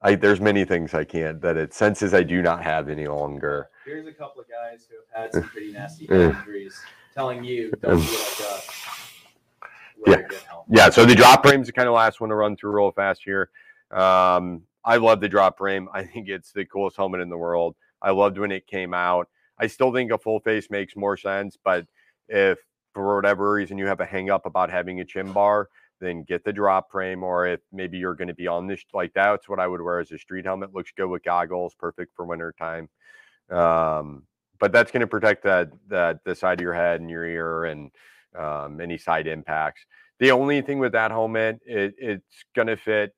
[0.00, 3.68] I there's many things I can't that it senses I do not have any longer.
[3.84, 6.30] Here's a couple of guys who have had some pretty nasty Eh.
[6.30, 6.78] injuries
[7.14, 8.73] telling you don't be like us.
[10.06, 10.16] Yeah.
[10.16, 10.66] Wear a good helmet.
[10.70, 13.22] Yeah, so the drop frame's the kind of last one to run through real fast
[13.24, 13.50] here.
[13.90, 15.88] Um, I love the drop frame.
[15.92, 17.76] I think it's the coolest helmet in the world.
[18.02, 19.28] I loved when it came out.
[19.58, 21.86] I still think a full face makes more sense, but
[22.28, 22.58] if
[22.92, 25.68] for whatever reason you have a hang up about having a chin bar,
[26.00, 27.22] then get the drop frame.
[27.22, 30.00] Or if maybe you're going to be on this, like that's what I would wear
[30.00, 30.74] as a street helmet.
[30.74, 32.88] Looks good with goggles, perfect for winter time.
[33.50, 34.24] Um,
[34.58, 37.64] but that's going to protect that that the side of your head and your ear
[37.64, 37.90] and
[38.38, 39.84] um, any side impacts.
[40.20, 43.14] The only thing with that helmet, it, it's going to fit.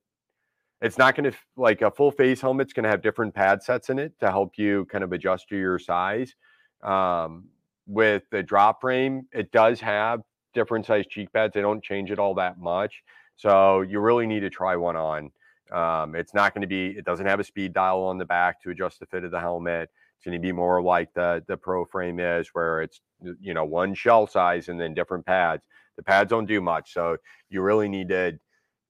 [0.80, 3.90] It's not going to like a full face helmet's going to have different pad sets
[3.90, 6.34] in it to help you kind of adjust to your size.
[6.82, 7.46] Um,
[7.86, 10.20] with the drop frame, it does have
[10.54, 11.54] different size cheek pads.
[11.54, 13.02] They don't change it all that much.
[13.36, 15.30] So you really need to try one on.
[15.72, 18.62] Um, it's not going to be, it doesn't have a speed dial on the back
[18.62, 19.90] to adjust the fit of the helmet.
[20.16, 23.00] It's going to be more like the the pro frame is, where it's
[23.40, 25.62] you know one shell size and then different pads.
[25.96, 27.16] The pads don't do much, so
[27.48, 28.38] you really need to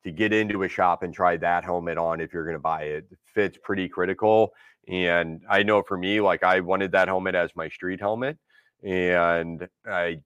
[0.05, 2.83] to get into a shop and try that helmet on if you're going to buy
[2.83, 3.07] it.
[3.25, 4.53] Fit's pretty critical.
[4.87, 8.39] And I know for me, like I wanted that helmet as my street helmet,
[8.85, 10.21] and I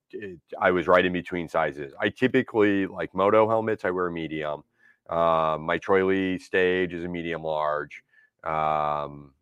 [0.61, 1.94] I was right in between sizes.
[1.98, 3.86] I typically like moto helmets.
[3.86, 4.62] I wear medium.
[5.09, 8.03] Um, my Troy Lee stage is a medium large.
[8.44, 9.32] Um,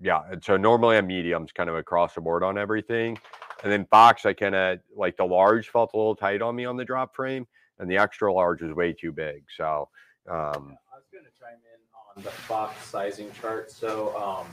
[0.00, 3.18] yeah, and so normally I'm mediums, kind of across the board on everything.
[3.62, 6.64] And then Fox, I kind of like the large felt a little tight on me
[6.64, 7.46] on the drop frame,
[7.78, 9.44] and the extra large was way too big.
[9.56, 9.88] So
[10.28, 11.80] um, I was going to chime in
[12.16, 13.70] on the Fox sizing chart.
[13.70, 14.46] So um,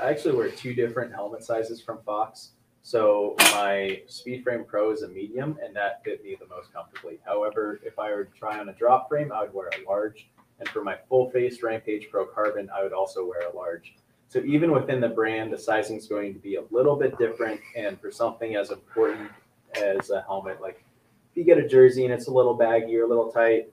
[0.00, 2.52] I actually wear two different helmet sizes from Fox.
[2.82, 7.20] So my Speedframe Pro is a medium, and that fit me the most comfortably.
[7.24, 10.28] However, if I were to try on a drop frame, I would wear a large.
[10.58, 13.94] And for my full face Rampage Pro Carbon, I would also wear a large.
[14.32, 17.60] So even within the brand, the sizing is going to be a little bit different.
[17.76, 19.30] And for something as important
[19.74, 20.82] as a helmet, like
[21.30, 23.70] if you get a jersey and it's a little baggy or a little tight,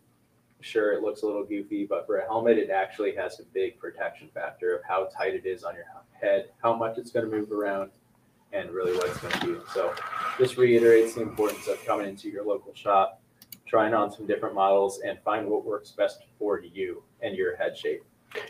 [0.60, 3.80] sure it looks a little goofy, but for a helmet, it actually has a big
[3.80, 7.32] protection factor of how tight it is on your head, how much it's going to
[7.34, 7.90] move around,
[8.52, 9.62] and really what it's going to do.
[9.74, 9.96] So,
[10.38, 13.22] this reiterates the importance of coming into your local shop,
[13.66, 17.78] trying on some different models, and find what works best for you and your head
[17.78, 18.04] shape.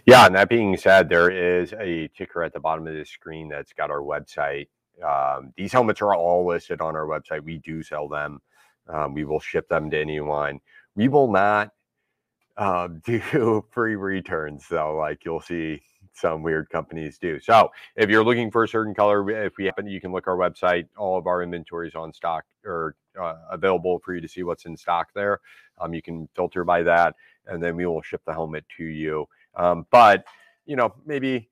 [0.05, 3.49] Yeah, and that being said, there is a ticker at the bottom of this screen
[3.49, 4.67] that's got our website.
[5.03, 7.43] Um, these helmets are all listed on our website.
[7.43, 8.41] We do sell them.
[8.87, 10.59] Um, we will ship them to anyone.
[10.95, 11.71] We will not
[12.57, 15.81] uh, do free returns, though, like you'll see
[16.13, 17.39] some weird companies do.
[17.39, 20.35] So if you're looking for a certain color, if we happen, you can look our
[20.35, 20.87] website.
[20.97, 24.65] All of our inventory is on stock or uh, available for you to see what's
[24.65, 25.39] in stock there.
[25.79, 27.15] Um, you can filter by that,
[27.45, 29.27] and then we will ship the helmet to you.
[29.59, 30.25] Um, but
[30.65, 31.49] you know, maybe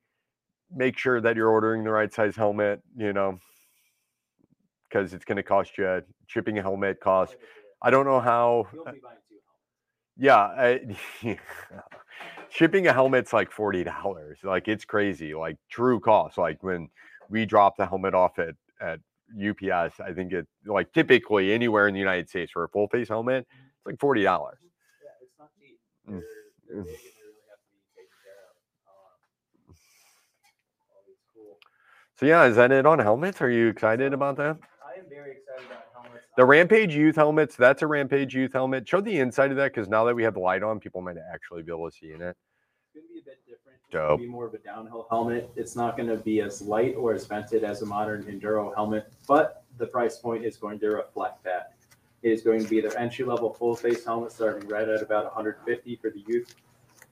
[0.76, 2.82] make sure that you're ordering the right size helmet.
[2.98, 3.40] You know,
[4.90, 6.02] because it's going to cost you.
[6.28, 7.36] Shipping a helmet costs.
[7.82, 8.68] I don't know how.
[8.74, 9.38] You'll be buying two
[10.18, 10.18] helmets.
[10.18, 10.38] Yeah,
[11.26, 11.38] I,
[12.50, 14.40] shipping a helmet's like forty dollars.
[14.44, 15.36] Like it's crazy.
[15.36, 16.38] Like true cost.
[16.38, 16.90] Like when
[17.30, 19.00] we drop the helmet off at at
[19.38, 23.10] UPS, I think it like typically anywhere in the United States for a full face
[23.10, 24.60] helmet, it's like forty dollars.
[25.04, 25.80] Yeah, it's not cheap.
[26.10, 26.22] Mm.
[26.22, 26.22] They're,
[26.68, 26.86] they're Mm.
[26.86, 28.56] big and they really have to be taken care of.
[28.92, 29.76] Um,
[30.92, 31.60] always cool.
[32.20, 33.42] So yeah, is that it on helmets?
[33.42, 34.58] Are you excited about that?
[34.84, 36.26] I am very excited about helmets.
[36.36, 38.90] The Rampage Youth helmets, that's a Rampage Youth helmet.
[38.90, 41.18] Show the inside of that because now that we have the light on, people might
[41.32, 42.36] actually be able to see in it.
[42.96, 43.78] It's going to be a bit different.
[43.84, 44.20] It's Dope.
[44.20, 45.52] be more of a downhill helmet.
[45.56, 49.14] It's not going to be as light or as vented as a modern enduro helmet,
[49.28, 51.74] but the price point is going to reflect that.
[52.24, 55.26] It is going to be their entry level full face helmet starting right at about
[55.26, 56.56] 150 for the youth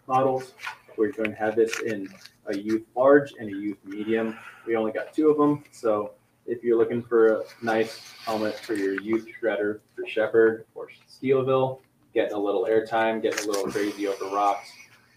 [0.08, 0.53] models.
[0.98, 2.10] We're going to have this in
[2.48, 4.38] a youth large and a youth medium.
[4.66, 6.14] We only got two of them, so
[6.46, 11.80] if you're looking for a nice helmet for your youth shredder for Shepherd or Steelville,
[12.14, 14.72] getting a little airtime, getting a little crazy over rocks,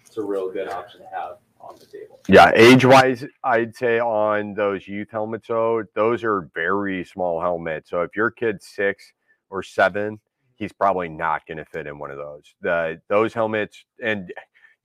[0.05, 2.19] it's a real good option to have on the table.
[2.29, 7.91] Yeah, age wise, I'd say on those youth helmets, though, those are very small helmets.
[7.91, 9.13] So if your kid's six
[9.51, 10.21] or seven,
[10.57, 12.55] he's probably not going to fit in one of those.
[12.61, 14.33] The those helmets, and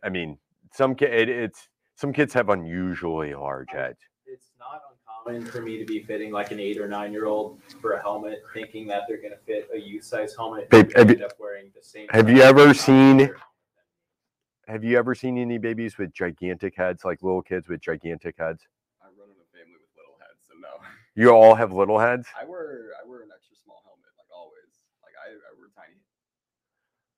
[0.03, 0.37] I mean,
[0.73, 3.99] some kid, it, it's some kids have unusually large heads.
[4.25, 4.81] It's not
[5.25, 8.01] uncommon for me to be fitting like an eight or nine year old for a
[8.01, 10.69] helmet, thinking that they're going to fit a youth size helmet.
[10.69, 12.07] Babe, have end you- up wearing the same.
[12.09, 13.29] have you ever seen-
[14.67, 18.63] Have you ever seen any babies with gigantic heads, like little kids with gigantic heads?
[19.03, 20.79] I run in a family with little heads, so no.
[21.15, 22.25] You all have little heads.
[22.39, 24.71] I wear I wear an extra small helmet, like always.
[25.03, 25.99] Like I, I wear tiny,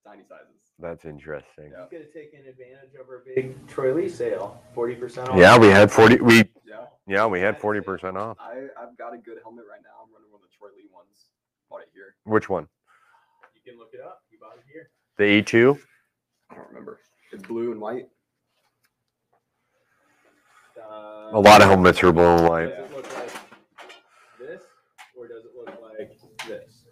[0.04, 0.65] tiny sizes.
[0.80, 1.72] That's interesting.
[1.72, 1.84] Yeah.
[1.84, 5.38] You could have taken advantage of our big Troy Lee sale, forty percent off.
[5.38, 6.18] Yeah, we had forty.
[6.18, 6.86] We Yeah.
[7.08, 8.38] yeah, we had forty percent off.
[8.40, 10.04] I I've got a good helmet right now.
[10.04, 11.28] I'm running one of the Troy Lee ones.
[11.70, 12.16] Bought it here.
[12.26, 12.68] Which one?
[13.56, 14.24] You can look it up.
[14.30, 14.90] You bought it here.
[15.18, 15.80] The E two.
[16.52, 17.00] I don't remember.
[17.32, 18.08] It's blue and white.
[20.78, 22.66] Uh, A lot of helmets are blue and white.
[22.76, 23.32] Does it look like
[24.40, 24.62] this,
[25.18, 26.12] or does it look like
[26.48, 26.84] this?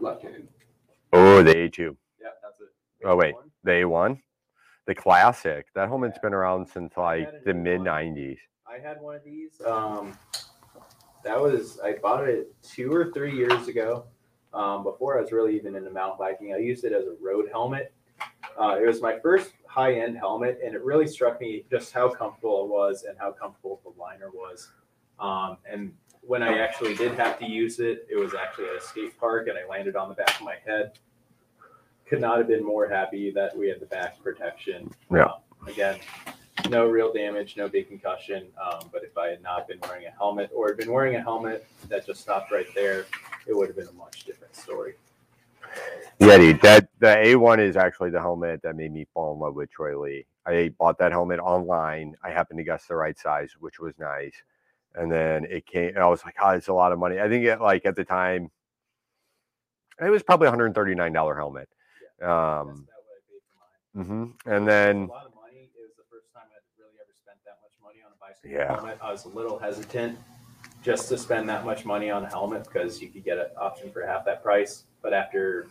[0.00, 0.48] Left hand.
[1.12, 1.96] Oh, the A two.
[3.00, 3.12] Yeah, that's it.
[3.12, 3.34] Oh wait,
[3.64, 4.22] the A one,
[4.86, 5.66] the classic.
[5.74, 8.38] That helmet's been around since like the mid nineties.
[8.66, 9.60] I had one of these.
[9.66, 10.16] Um,
[11.24, 14.04] that was I bought it two or three years ago.
[14.52, 17.48] Um, before I was really even into mountain biking, I used it as a road
[17.52, 17.92] helmet.
[18.60, 22.64] Uh, it was my first high-end helmet, and it really struck me just how comfortable
[22.64, 24.68] it was and how comfortable the liner was.
[25.18, 28.80] Um, and when I actually did have to use it, it was actually at a
[28.80, 30.98] skate park, and I landed on the back of my head.
[32.10, 34.92] Could not have been more happy that we had the back protection.
[35.12, 35.26] Yeah.
[35.26, 36.00] Um, again,
[36.68, 38.48] no real damage, no big concussion.
[38.60, 41.22] Um, but if I had not been wearing a helmet or had been wearing a
[41.22, 43.06] helmet that just stopped right there,
[43.46, 44.94] it would have been a much different story.
[46.18, 49.54] Yeah, dude, that the A1 is actually the helmet that made me fall in love
[49.54, 50.26] with Troy Lee.
[50.44, 52.16] I bought that helmet online.
[52.24, 54.34] I happened to guess the right size, which was nice.
[54.96, 57.20] And then it came, I was like, oh, it's a lot of money.
[57.20, 58.50] I think it, like at the time,
[60.04, 61.68] it was probably a $139 helmet.
[62.22, 63.56] Um, about what I paid for
[64.04, 64.34] mine.
[64.36, 64.52] mhm.
[64.56, 65.70] And then, was a lot of money.
[65.74, 68.50] It was the first time I'd really ever spent that much money on a bicycle
[68.50, 68.74] Yeah.
[68.76, 68.98] helmet.
[69.02, 70.18] I was a little hesitant
[70.82, 73.90] just to spend that much money on a helmet because you could get an option
[73.92, 74.84] for half that price.
[75.02, 75.66] But after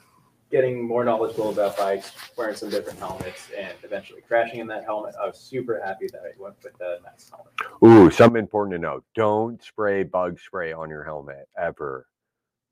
[0.51, 5.13] getting more knowledgeable about bikes, wearing some different helmets, and eventually crashing in that helmet,
[5.21, 7.53] I was super happy that I went with the Nest helmet.
[7.83, 12.07] ooh, something important to know don't spray bug spray on your helmet ever.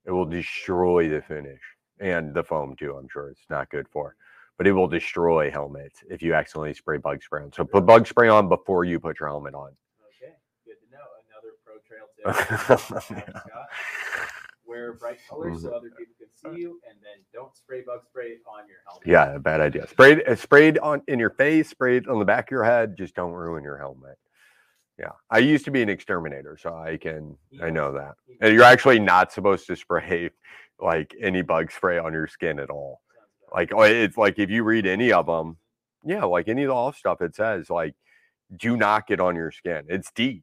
[0.04, 1.60] It will destroy the finish
[2.00, 2.96] and the foam too.
[2.96, 4.16] I'm sure it's not good for,
[4.56, 7.52] but it will destroy helmets if you accidentally spray bug spray on.
[7.52, 9.72] So put bug spray on before you put your helmet on.
[10.22, 10.32] Okay,
[10.66, 11.04] good to know.
[11.30, 12.08] Another pro trail
[13.08, 13.26] tip.
[13.26, 13.40] Yeah.
[13.40, 13.66] Scott.
[14.66, 18.36] Wear bright colors so other people can see you, and then don't spray bug spray
[18.46, 19.06] on your helmet.
[19.06, 19.88] Yeah, bad idea.
[19.88, 22.94] Sprayed uh, sprayed on in your face, sprayed on the back of your head.
[22.96, 24.18] Just don't ruin your helmet.
[24.98, 28.16] Yeah, I used to be an exterminator, so I can I know that.
[28.42, 30.30] And you're actually not supposed to spray
[30.80, 33.00] like any bug spray on your skin at all.
[33.52, 35.56] Like oh, it's like if you read any of them,
[36.04, 37.94] yeah, like any of the off stuff, it says like
[38.56, 39.84] do not get on your skin.
[39.88, 40.42] It's DEET.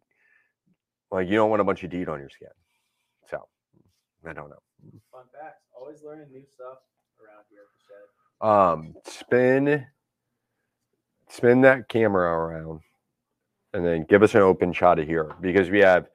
[1.12, 2.50] Like you don't want a bunch of DEET on your skin.
[3.30, 3.48] So
[4.28, 4.60] I don't know.
[5.12, 5.62] Fun facts.
[5.80, 6.80] Always learning new stuff
[7.22, 8.48] around here at the shed.
[8.48, 9.86] um spin
[11.30, 12.82] spin that camera around
[13.74, 16.08] and then give us an open shot of here because we have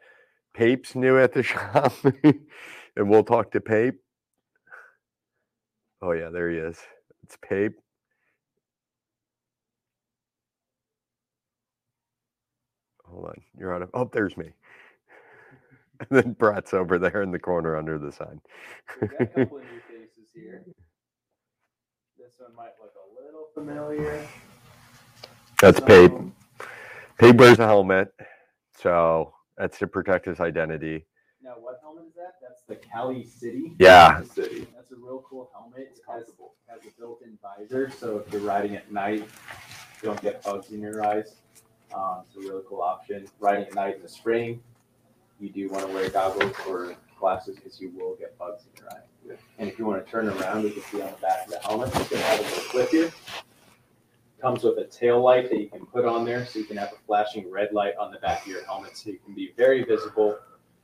[0.55, 1.93] Pape's new at the shop
[2.25, 4.01] and we'll talk to Pape.
[6.03, 6.79] Oh yeah, there he is.
[7.25, 7.79] It's Pape.
[13.07, 13.43] Hold on.
[13.59, 14.51] You're out of oh there's me.
[16.01, 18.41] And then Brett's over there in the corner under the sign.
[19.03, 20.65] We got a couple of new faces here.
[22.19, 24.27] This one might look a little familiar.
[25.61, 26.13] That's Pape.
[27.19, 28.15] Pape wears a helmet.
[28.79, 31.07] So that's to protect his identity.
[31.43, 32.35] Now, what helmet is that?
[32.43, 33.73] That's the Kali City.
[33.79, 34.23] Yeah.
[34.25, 34.67] City.
[34.75, 35.93] That's a real cool helmet.
[35.97, 36.27] It has,
[36.69, 40.81] has a built-in visor, so if you're riding at night, you don't get bugs in
[40.83, 41.37] your eyes.
[41.95, 43.27] Um, it's a really cool option.
[43.39, 44.61] Riding at night in the spring,
[45.41, 48.93] you do want to wear goggles or glasses because you will get bugs in your
[48.93, 49.39] eye.
[49.59, 51.59] And if you want to turn around, you can see on the back of the
[51.61, 53.13] helmet, it's going to have a little clip here.
[54.43, 56.93] Comes with a tail light that you can put on there, so you can have
[56.93, 59.85] a flashing red light on the back of your helmet, so you can be very
[59.85, 60.39] visible.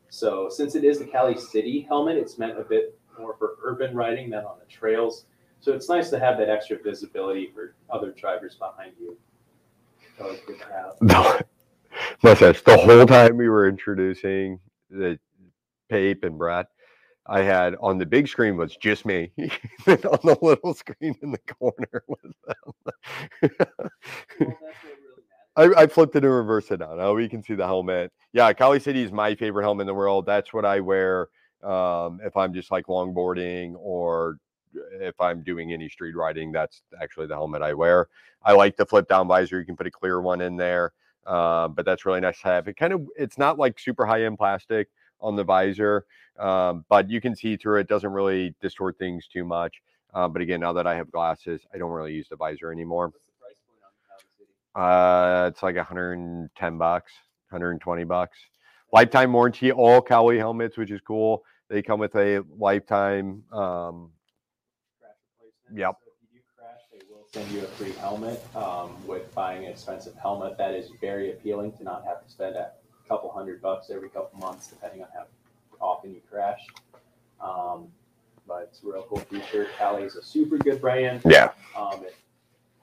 [0.09, 3.94] So since it is the Kali City helmet, it's meant a bit more for urban
[3.94, 5.26] riding than on the trails.
[5.61, 9.16] So it's nice to have that extra visibility for other drivers behind you.
[10.20, 11.42] Always good to have.
[12.22, 12.62] The, mustache.
[12.62, 15.18] The whole time we were introducing the
[15.88, 16.66] Pape and Brad,
[17.26, 19.32] I had on the big screen was just me.
[19.86, 22.74] and on the little screen in the corner was them.
[24.38, 25.45] Well, that's what really matters.
[25.57, 26.94] I, I flipped it in reverse it now.
[26.94, 28.12] Now we can see the helmet.
[28.32, 30.26] Yeah, Kali City is my favorite helmet in the world.
[30.26, 31.28] That's what I wear
[31.62, 34.38] um, if I'm just like longboarding or
[35.00, 36.52] if I'm doing any street riding.
[36.52, 38.09] That's actually the helmet I wear.
[38.42, 39.59] I like the flip down visor.
[39.59, 40.92] You can put a clear one in there,
[41.26, 42.68] um, but that's really nice to have.
[42.68, 44.88] It kind of it's not like super high end plastic
[45.20, 46.04] on the visor,
[46.38, 47.88] um, but you can see through it.
[47.88, 49.80] Doesn't really distort things too much.
[50.12, 53.09] Uh, but again, now that I have glasses, I don't really use the visor anymore.
[53.09, 54.50] What's the price point on the Kali City?
[54.77, 57.12] Uh, it's like 110 bucks,
[57.51, 58.37] 120 bucks.
[58.93, 61.43] Lifetime warranty, all Kali helmets, which is cool.
[61.70, 63.43] They come with a lifetime.
[63.53, 64.11] Um,
[65.01, 65.14] crash.
[65.74, 65.97] Yep.
[66.05, 68.45] So if you do crash, they will send you a free helmet.
[68.55, 72.55] Um, with buying an expensive helmet, that is very appealing to not have to spend
[72.57, 72.72] a
[73.09, 75.24] couple hundred bucks every couple months, depending on how
[75.81, 76.61] often you crash.
[77.41, 77.89] Um,
[78.47, 79.68] but it's a real cool feature.
[79.79, 81.22] Kali is a super good brand.
[81.24, 82.14] yeah, Um, if,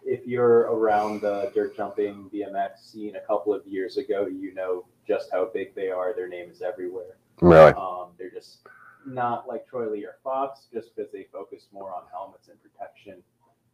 [0.05, 4.85] if you're around the dirt jumping BMX scene a couple of years ago, you know
[5.07, 6.13] just how big they are.
[6.15, 7.17] Their name is everywhere.
[7.41, 7.73] really.
[7.73, 8.59] Um, they're just
[9.05, 13.21] not like Troy Lee or Fox, just because they focus more on helmets and protection.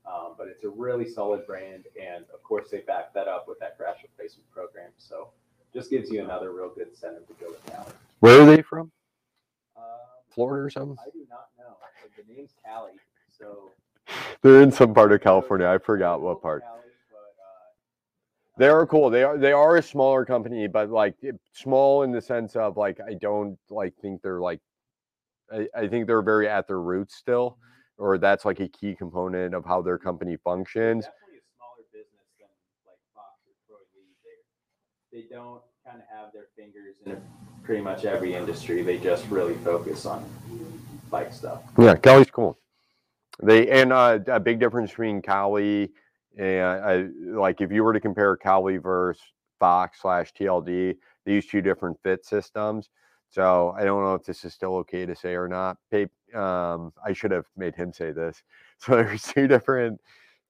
[0.06, 3.60] Um, but it's a really solid brand, and of course they back that up with
[3.60, 4.90] that crash replacement program.
[4.98, 5.30] So
[5.74, 7.92] just gives you another real good incentive to go with Kali.
[8.22, 8.92] Where are they from?
[9.78, 9.84] Um,
[10.34, 10.98] Florida or something?
[11.00, 11.76] I do not know.
[12.02, 12.94] But the name's Kali,
[13.38, 13.72] so
[14.42, 15.68] They're in some part of California.
[15.68, 16.64] I forgot what part.
[16.64, 16.78] Uh,
[18.58, 19.10] They are cool.
[19.10, 21.16] They are they are a smaller company, but like
[21.54, 24.60] small in the sense of like I don't like think they're like
[25.52, 27.58] I, I think they're very at their roots still,
[27.98, 31.06] or that's like a key component of how their company functions.
[31.06, 32.50] Definitely a smaller business than
[32.86, 33.40] like Fox
[33.70, 34.14] or Lee.
[35.12, 37.22] They they don't kind of have their fingers in
[37.64, 38.84] pretty much every industry.
[38.84, 40.24] They just really focus on
[41.10, 41.62] bike stuff.
[41.78, 42.58] Yeah, Kelly's cool.
[43.42, 45.92] They and uh, a big difference between Kali
[46.38, 49.22] and uh, like if you were to compare Kali versus
[49.60, 52.90] Fox slash TLD, these two different fit systems.
[53.30, 55.78] So I don't know if this is still okay to say or not.
[56.34, 58.44] Um, I should have made him say this.
[58.82, 60.00] So there's two different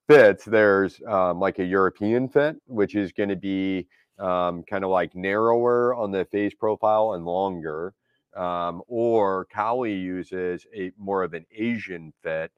[0.08, 0.46] fits.
[0.46, 3.88] There's um, like a European fit, which is going to be
[4.20, 7.96] um, kind of like narrower on the face profile and longer.
[8.36, 12.52] Um, or Kali uses a more of an Asian fit.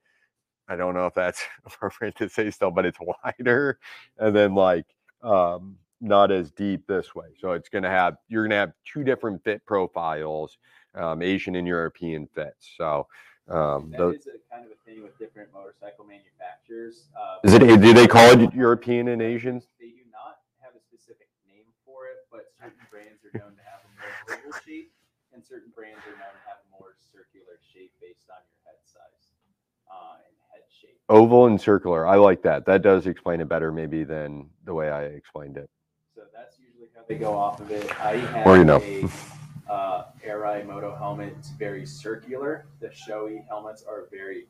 [0.72, 3.78] I don't know if that's appropriate to say still, but it's wider
[4.18, 4.86] and then like
[5.22, 7.28] um, not as deep this way.
[7.40, 10.58] So it's going to have you're going to have two different fit profiles,
[10.96, 12.72] um, Asian and European fits.
[12.78, 13.08] So
[13.50, 17.10] um, That those, is a kind of a thing with different motorcycle manufacturers.
[17.12, 17.60] Uh, is it?
[17.60, 19.62] Do they call it European and Asian?
[19.82, 23.66] They do not have a specific name for it, but certain brands are known to
[23.68, 24.94] have a more oval shape,
[25.36, 28.80] and certain brands are known to have a more circular shape based on your head
[28.88, 29.32] size
[29.92, 30.34] uh, and
[30.82, 30.98] shape.
[31.10, 32.08] Oval and circular.
[32.08, 32.66] I like that.
[32.66, 35.70] That does explain it better, maybe than the way I explained it.
[36.16, 37.90] So that's usually how they go off of it.
[38.00, 38.82] I have Or, you know.
[38.82, 39.08] a
[39.72, 41.34] uh, Arai Moto helmet.
[41.38, 42.66] It's very circular.
[42.80, 44.48] The Shoei helmets are very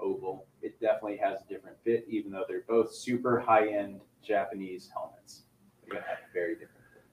[0.00, 0.46] oval.
[0.62, 5.42] It definitely has a different fit, even though they're both super high-end Japanese helmets.
[5.82, 7.04] They're gonna have very different fit.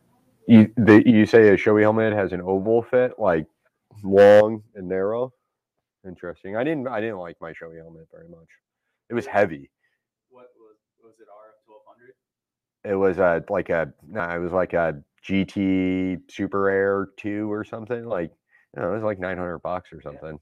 [0.48, 3.46] You the, you say a Shoei helmet has an oval fit, like
[4.04, 5.34] long and narrow.
[6.06, 6.56] Interesting.
[6.58, 8.48] I didn't I didn't like my Shoei helmet very much.
[9.10, 9.70] It was heavy.
[10.30, 12.14] What was was it RF twelve hundred?
[12.84, 17.64] It was a like a no, it was like a GT Super Air two or
[17.64, 18.06] something.
[18.06, 18.32] Like
[18.76, 20.12] you know, it was like nine hundred bucks or Yeah.
[20.12, 20.40] something.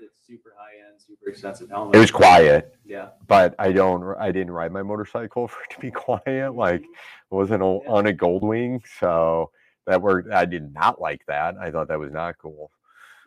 [0.00, 1.94] It's super high end, super expensive helmet.
[1.94, 3.10] It was quiet, Yeah.
[3.28, 6.54] but I don't I didn't ride my motorcycle for it to be quiet.
[6.54, 7.30] Like mm-hmm.
[7.30, 7.92] it wasn't Yeah.
[7.92, 9.52] on a Goldwing, so
[9.86, 10.32] that worked.
[10.32, 11.54] I did not like that.
[11.60, 12.70] I thought that was not cool.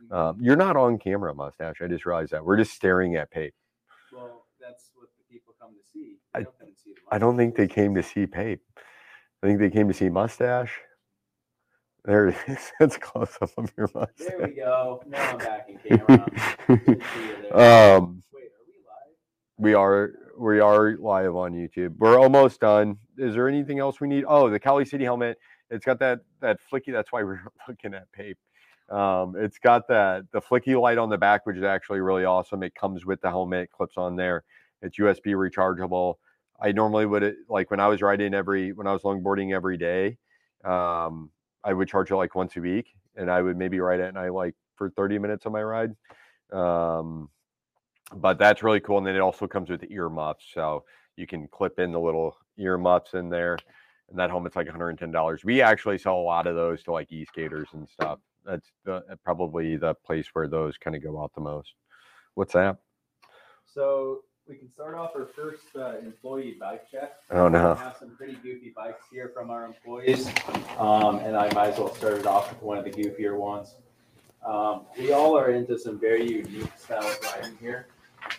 [0.05, 0.13] Mm-hmm.
[0.13, 1.81] Um, you're not on camera, mustache.
[1.81, 2.43] I just realized that.
[2.45, 3.53] We're just staring at Pape.
[4.13, 6.17] Well, that's what the people come to see.
[6.33, 8.61] I- don't come to see I don't think they came to see Pape.
[9.43, 10.73] I think they came to see mustache.
[12.05, 12.71] There it is.
[12.79, 14.27] That's a close up of your mustache.
[14.27, 15.03] There we go.
[15.07, 16.25] Now I'm back in camera.
[16.67, 17.97] Good to see you there.
[17.97, 19.13] um, Wait, are we live?
[19.57, 21.95] we are we are live on YouTube.
[21.97, 22.97] We're almost done.
[23.17, 24.23] Is there anything else we need?
[24.27, 25.37] Oh, the Kali City helmet.
[25.69, 26.91] It's got that that flicky.
[26.93, 28.37] That's why we're looking at Pape.
[28.89, 32.63] Um, it's got that the flicky light on the back, which is actually really awesome.
[32.63, 34.43] It comes with the helmet, clips on there.
[34.81, 36.15] It's USB rechargeable.
[36.61, 39.77] I normally would uh, like when I was riding every when I was longboarding every
[39.77, 40.17] day.
[40.63, 41.31] Um,
[41.63, 44.17] I would charge it like once a week, and I would maybe ride it and
[44.17, 45.95] I like for 30 minutes on my ride.
[46.53, 47.29] Um,
[48.15, 48.99] but that's really cool.
[48.99, 50.85] And then it also comes with ear muffs, so
[51.17, 53.57] you can clip in the little ear muffs in there.
[54.09, 55.43] And that helmet's like $110.
[55.43, 58.19] We actually sell a lot of those to like e-skaters and stuff.
[58.47, 61.73] That's the, uh, probably the place where those kind of go out the most.
[62.35, 62.77] What's that?
[63.65, 67.17] So we can start off our first uh, employee bike check.
[67.29, 67.73] Oh no!
[67.73, 70.27] We have some pretty goofy bikes here from our employees,
[70.79, 73.75] um, and I might as well start it off with one of the goofier ones.
[74.45, 77.87] Um, we all are into some very unique style of riding here,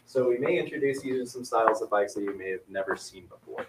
[0.07, 2.97] so we may introduce you to some styles of bikes that you may have never
[2.97, 3.67] seen before.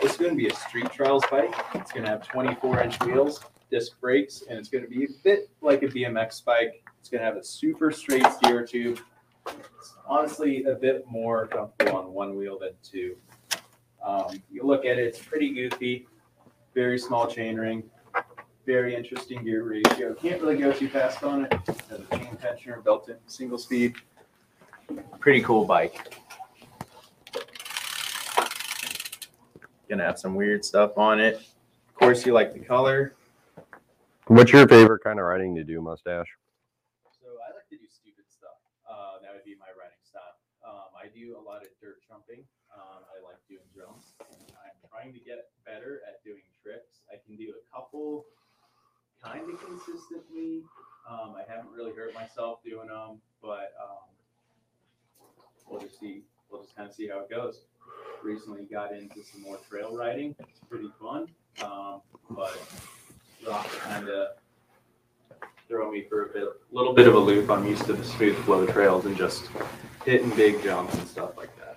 [0.00, 1.54] This is going to be a street trials bike.
[1.74, 3.40] It's going to have 24 inch wheels,
[3.74, 6.84] disc brakes, and it's going to be a bit like a BMX bike.
[7.00, 9.00] It's going to have a super straight steer tube.
[9.48, 13.16] It's honestly a bit more comfortable on one wheel than two.
[14.06, 16.06] Um, you look at it, it's pretty goofy,
[16.72, 17.82] very small chain ring,
[18.64, 20.14] very interesting gear ratio.
[20.14, 21.52] Can't really go too fast on it.
[21.90, 23.96] Has a chain tensioner built in, single speed.
[25.18, 26.14] Pretty cool bike.
[29.88, 31.38] Gonna have some weird stuff on it.
[31.88, 33.16] Of course, you like the color.
[34.26, 36.32] What's your favorite kind of riding to do, mustache?
[37.20, 38.56] So I like to do stupid stuff.
[38.88, 40.40] Uh, that would be my riding style.
[40.64, 42.40] Um, I do a lot of dirt jumping.
[42.72, 44.16] Um, I like doing jumps.
[44.24, 47.04] I'm trying to get better at doing tricks.
[47.12, 48.24] I can do a couple
[49.22, 50.64] kind of consistently.
[51.04, 54.08] Um, I haven't really hurt myself doing them, but um,
[55.68, 56.22] we'll just see.
[56.48, 57.60] We'll just kind of see how it goes.
[58.22, 60.34] Recently got into some more trail riding.
[60.38, 61.28] It's pretty fun,
[61.60, 62.00] um,
[62.30, 62.56] but
[63.46, 64.28] rock kind of
[65.68, 67.50] throw me for a bit, little bit of a loop.
[67.50, 69.50] I'm used to the smooth flow trails and just
[70.04, 71.76] hitting big jumps and stuff like that.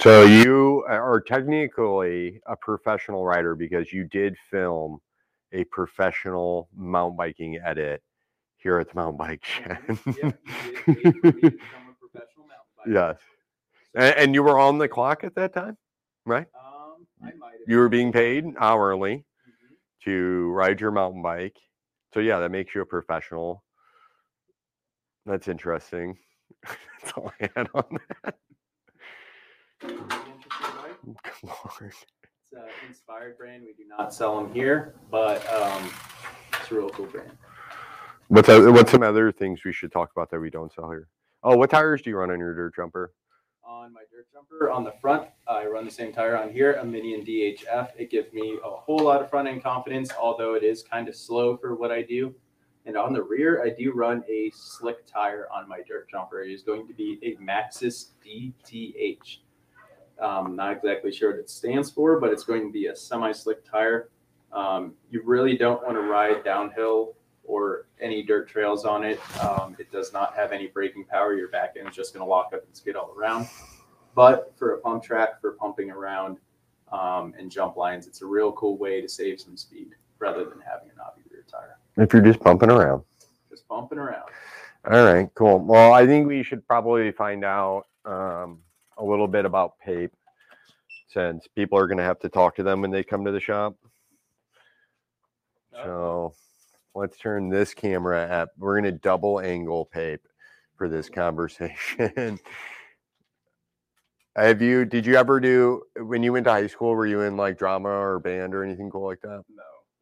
[0.00, 5.00] So you are technically a professional rider because you did film
[5.52, 8.02] a professional mountain biking edit
[8.56, 9.78] here at the mountain bike shed.
[10.06, 12.92] Yeah, you did pay for me to become a professional mountain biker.
[12.92, 13.18] yes.
[13.94, 15.76] So, And, and you were on the clock at that time,
[16.26, 16.46] right?
[16.54, 19.24] um, I might have You were being paid hourly.
[20.04, 21.56] To ride your mountain bike.
[22.12, 23.64] So yeah, that makes you a professional.
[25.26, 26.16] That's interesting.
[26.64, 28.34] That's all I had on that.
[29.82, 31.86] Come on.
[31.86, 32.04] It's
[32.52, 33.64] an inspired brand.
[33.64, 35.90] We do not sell them here, but um,
[36.60, 37.32] it's a real cool brand.
[38.28, 41.08] What's what's some other things we should talk about that we don't sell here?
[41.42, 43.12] Oh, what tires do you run on your dirt jumper?
[43.66, 46.84] On my dirt jumper on the front, I run the same tire on here, a
[46.84, 47.92] Minion DHF.
[47.96, 51.16] It gives me a whole lot of front end confidence, although it is kind of
[51.16, 52.34] slow for what I do.
[52.84, 56.42] And on the rear, I do run a slick tire on my dirt jumper.
[56.42, 59.38] It is going to be a Maxxis DTH.
[60.20, 63.64] Um, not exactly sure what it stands for, but it's going to be a semi-slick
[63.64, 64.10] tire.
[64.52, 69.20] Um, you really don't want to ride downhill or any dirt trails on it.
[69.42, 71.34] Um, it does not have any braking power.
[71.34, 73.48] Your back end is just going to lock up and skid all around.
[74.14, 76.38] But for a pump track, for pumping around
[76.92, 80.60] um, and jump lines, it's a real cool way to save some speed rather than
[80.60, 81.78] having a knobby rear tire.
[81.96, 83.02] If you're just bumping around.
[83.50, 84.28] Just bumping around.
[84.90, 85.60] All right, cool.
[85.60, 88.60] Well, I think we should probably find out um,
[88.98, 90.12] a little bit about PAPE
[91.08, 93.40] since people are going to have to talk to them when they come to the
[93.40, 93.76] shop.
[95.72, 96.34] So
[96.94, 98.50] let's turn this camera up.
[98.58, 100.22] We're going to double angle PAPE
[100.76, 102.38] for this conversation.
[104.36, 107.36] Have you, did you ever do, when you went to high school, were you in
[107.36, 109.28] like drama or band or anything cool like that?
[109.28, 109.32] No,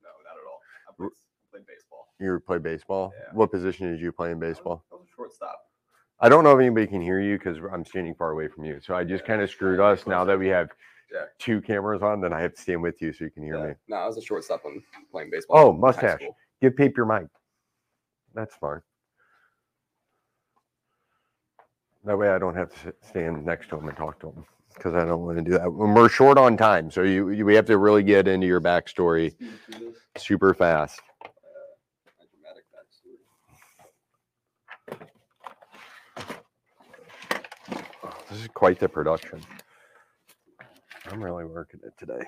[0.02, 0.60] no, not at all.
[0.88, 1.10] I played,
[1.50, 2.08] played baseball.
[2.18, 3.12] You play baseball?
[3.14, 3.34] Yeah.
[3.34, 4.84] What position did you play in I was- baseball?
[4.90, 5.58] I was a shortstop.
[6.20, 8.80] I don't know if anybody can hear you because I'm standing far away from you.
[8.80, 9.26] So I just Yeah.
[9.28, 10.06] kind of screwed us.
[10.06, 10.70] Now that we have
[11.12, 11.24] Yeah.
[11.38, 13.66] two cameras on, then I have to stand with you so you can hear Yeah.
[13.66, 13.74] me.
[13.88, 15.58] No, I was a shortstop when playing baseball.
[15.58, 16.22] Oh, mustache.
[16.62, 17.26] Give Pape your mic.
[18.34, 18.84] That's smart.
[22.04, 24.44] That way I don't have to stand next to him and talk to him
[24.74, 25.72] because I don't want to do that.
[25.72, 29.32] We're short on time, so you, you we have to really get into your backstory
[29.32, 31.00] Speed through this, super fast.
[32.18, 33.18] my dramatic backstory.
[38.30, 39.40] This is quite the production.
[41.10, 42.24] I'm really working it today.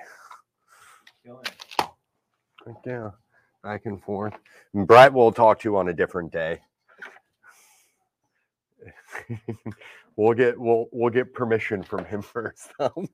[2.85, 3.11] Yeah,
[3.65, 4.35] back and forth.
[4.75, 6.61] And Brett will talk to you on a different day.
[10.17, 12.71] we'll get we'll we'll get permission from him first.
[12.79, 13.09] So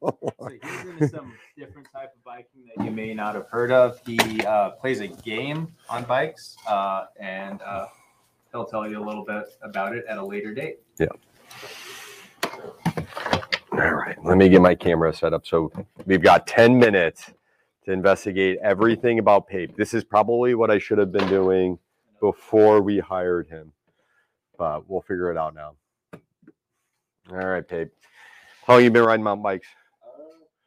[0.51, 4.01] he's into some different type of biking that you may not have heard of.
[4.05, 7.87] He uh, plays a game on bikes, uh, and uh,
[8.51, 10.81] he'll tell you a little bit about it at a later date.
[10.99, 11.07] Yeah.
[13.73, 15.47] All right, let me get my camera set up.
[15.47, 15.71] So
[16.05, 17.31] we've got 10 minutes
[17.91, 19.77] to investigate everything about Pape.
[19.77, 21.79] This is probably what I should have been doing
[22.21, 23.73] before we hired him,
[24.57, 25.75] but we'll figure it out now.
[27.31, 27.89] All right, Pape.
[28.67, 29.67] How long you been riding mountain bikes?
[30.03, 30.23] Uh,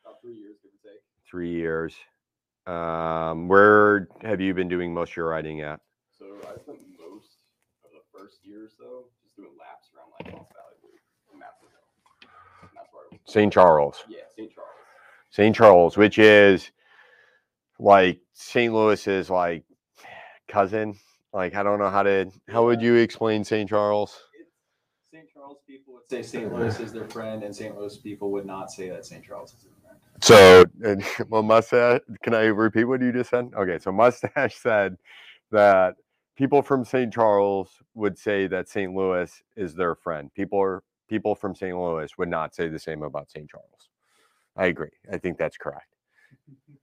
[0.06, 1.02] about three years, give or take.
[1.30, 1.96] Three years.
[2.68, 5.80] Um, where have you been doing most of your riding at?
[6.18, 7.38] So I spent most
[7.86, 11.00] of the first year or so just doing laps around like Lost Valley Loop
[11.32, 12.30] and Maple Hill.
[12.62, 13.54] And that's where I St.
[13.54, 14.04] Charles.
[14.10, 14.52] Yeah, St.
[14.54, 14.70] Charles.
[15.30, 15.56] St.
[15.56, 16.72] Charles, which is
[17.84, 18.74] like St.
[18.74, 19.66] Louis's like
[20.48, 20.96] cousin.
[21.34, 23.70] Like I don't know how to how would you explain St.
[23.70, 24.18] Charles?
[25.12, 25.26] St.
[25.32, 26.52] Charles people would say St.
[26.52, 27.78] Louis is their friend, and St.
[27.78, 29.24] Louis people would not say that St.
[29.24, 30.00] Charles is their friend.
[30.22, 33.52] So and, well mustache can I repeat what you just said?
[33.56, 34.98] Okay, so mustache said
[35.52, 35.96] that
[36.38, 37.14] people from St.
[37.14, 38.94] Charles would say that St.
[38.96, 40.34] Louis is their friend.
[40.34, 41.78] People are people from St.
[41.78, 43.50] Louis would not say the same about St.
[43.50, 43.90] Charles.
[44.56, 44.90] I agree.
[45.12, 45.88] I think that's correct.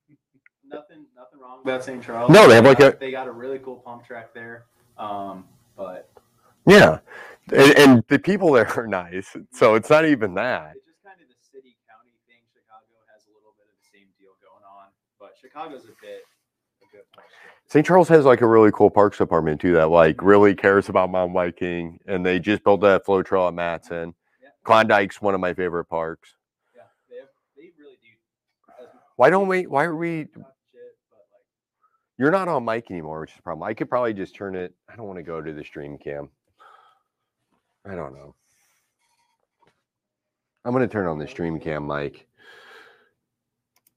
[0.72, 2.02] Nothing, nothing wrong about St.
[2.02, 2.30] Charles.
[2.30, 4.64] No, they have like a- they got a really cool pump track there.
[4.98, 5.44] Um,
[5.76, 6.10] but
[6.66, 6.98] Yeah.
[7.52, 9.36] And, and the people there are nice.
[9.52, 10.72] So it's not even that.
[10.76, 12.38] it's just kind of the city county thing.
[12.54, 16.22] Chicago has a little bit of the same deal going on, but Chicago's a bit,
[16.82, 17.24] a bit more.
[17.26, 17.72] strict.
[17.72, 17.84] St.
[17.86, 21.34] Charles has like a really cool parks department too that like really cares about mountain
[21.34, 24.14] biking and they just built that flow trail at Matson.
[24.42, 24.48] Yeah.
[24.64, 26.34] Klondike's one of my favorite parks.
[26.76, 28.86] Yeah, they have, they really do.
[29.16, 31.44] Why don't we why are we much shit, but like
[32.20, 33.66] you're not on mic anymore, which is a problem.
[33.66, 34.74] I could probably just turn it.
[34.90, 36.28] I don't want to go to the stream cam.
[37.88, 38.34] I don't know.
[40.66, 42.28] I'm gonna turn on the stream cam mic.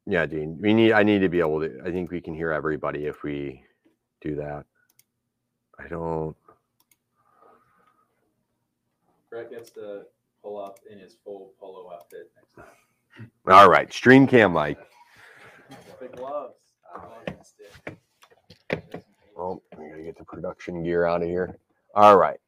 [0.05, 0.57] Yeah, Dean.
[0.61, 3.23] We need I need to be able to I think we can hear everybody if
[3.23, 3.61] we
[4.21, 4.63] do that.
[5.77, 6.33] I don't
[9.29, 10.03] Brett gets to
[10.41, 13.29] pull up in his full polo outfit next time.
[13.49, 14.77] all right, stream cam mic.
[15.99, 16.62] Big gloves.
[19.43, 19.77] I missed it.
[19.77, 21.57] Well, we gotta get the production gear out of here.
[21.95, 22.39] All right.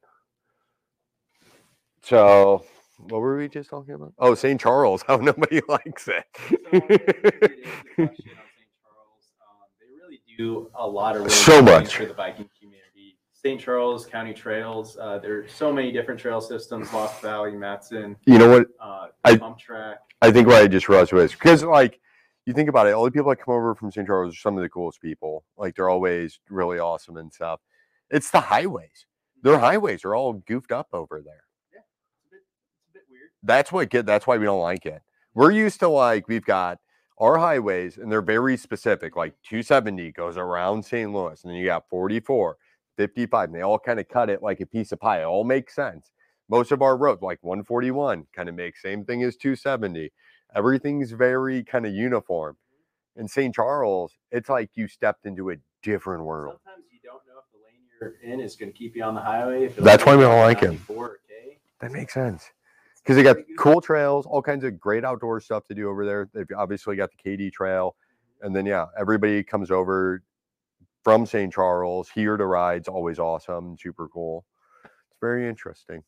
[2.02, 2.64] So,
[2.98, 4.12] what were we just talking about?
[4.18, 4.60] Oh, St.
[4.60, 5.02] Charles.
[5.06, 6.24] How nobody likes it.
[6.38, 8.68] So, I'm gonna get into the question on St.
[8.82, 9.32] Charles.
[9.40, 11.96] Um, they really do a lot of really So much.
[11.96, 13.18] for the biking community.
[13.32, 13.60] St.
[13.60, 14.96] Charles County trails.
[15.00, 18.66] Uh, there are so many different trail systems: Lost Valley, Matson, You know what?
[18.80, 19.98] uh, I- Pump Track.
[20.22, 22.00] I think what I just realized was because like
[22.46, 24.06] you think about it, all the people that come over from St.
[24.06, 25.44] Charles are some of the coolest people.
[25.58, 27.60] Like they're always really awesome and stuff.
[28.08, 29.06] It's the highways.
[29.38, 29.48] Mm-hmm.
[29.48, 31.42] Their highways are all goofed up over there.
[31.72, 31.84] It's
[32.26, 32.40] a bit,
[32.78, 33.30] it's a bit weird.
[33.42, 35.02] That's what get that's why we don't like it.
[35.34, 36.78] We're used to like we've got
[37.18, 39.16] our highways and they're very specific.
[39.16, 41.12] Like 270 goes around St.
[41.12, 42.56] Louis, and then you got 44,
[42.96, 45.22] 55, and they all kind of cut it like a piece of pie.
[45.22, 46.12] It all makes sense.
[46.48, 50.12] Most of our roads, like 141, kind of makes same thing as 270.
[50.54, 52.56] Everything's very kind of uniform.
[53.16, 53.54] In St.
[53.54, 56.58] Charles, it's like you stepped into a different world.
[56.64, 57.82] Sometimes you don't know if the lane
[58.22, 59.68] you're in is going to keep you on the highway.
[59.68, 60.68] That's why we don't like it.
[60.68, 61.58] 94 or K.
[61.80, 62.50] That makes sense.
[63.02, 66.28] Because they got cool trails, all kinds of great outdoor stuff to do over there.
[66.34, 67.94] They've obviously got the Katy Trail.
[67.94, 68.46] Mm-hmm.
[68.46, 70.22] And then, yeah, everybody comes over
[71.04, 71.52] from St.
[71.52, 74.44] Charles here to ride's always awesome, super cool.
[74.84, 76.02] It's very interesting.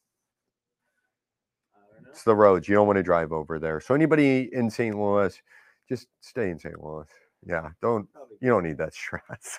[2.08, 2.14] I don't know.
[2.14, 2.68] It's the roads.
[2.68, 3.80] You don't want to drive over there.
[3.80, 4.96] So, anybody in St.
[4.98, 5.40] Louis,
[5.88, 6.82] just stay in St.
[6.82, 7.06] Louis.
[7.46, 8.08] Yeah, don't
[8.40, 9.58] you don't need that stress.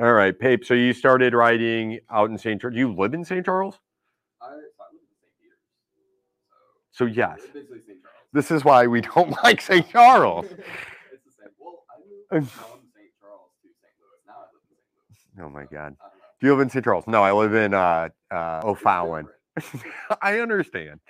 [0.00, 0.64] All right, Pape.
[0.64, 2.60] So you started riding out in St.
[2.60, 2.76] Charles.
[2.76, 3.44] You live in St.
[3.44, 3.78] Charles?
[4.40, 5.32] I, so I live in St.
[5.40, 5.58] Peter's.
[6.92, 7.40] So So yes.
[7.52, 7.98] St.
[8.32, 9.88] This is why we don't like St.
[9.90, 10.46] Charles.
[10.50, 11.50] it's the same.
[11.58, 13.10] Well, I moved from St.
[13.20, 13.92] Charles to St.
[14.00, 14.20] Louis.
[14.26, 15.34] Now I live in St.
[15.38, 15.46] Louis.
[15.46, 15.96] Oh my God.
[16.40, 16.84] Do you live in St.
[16.84, 17.04] Charles?
[17.08, 19.28] No, I live in uh, uh, O'Fallon.
[19.60, 19.94] Different.
[20.22, 21.00] I understand.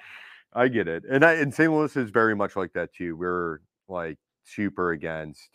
[0.53, 1.05] I get it.
[1.09, 1.72] And, I, and St.
[1.72, 3.16] Louis is very much like that too.
[3.16, 5.49] We're like super against,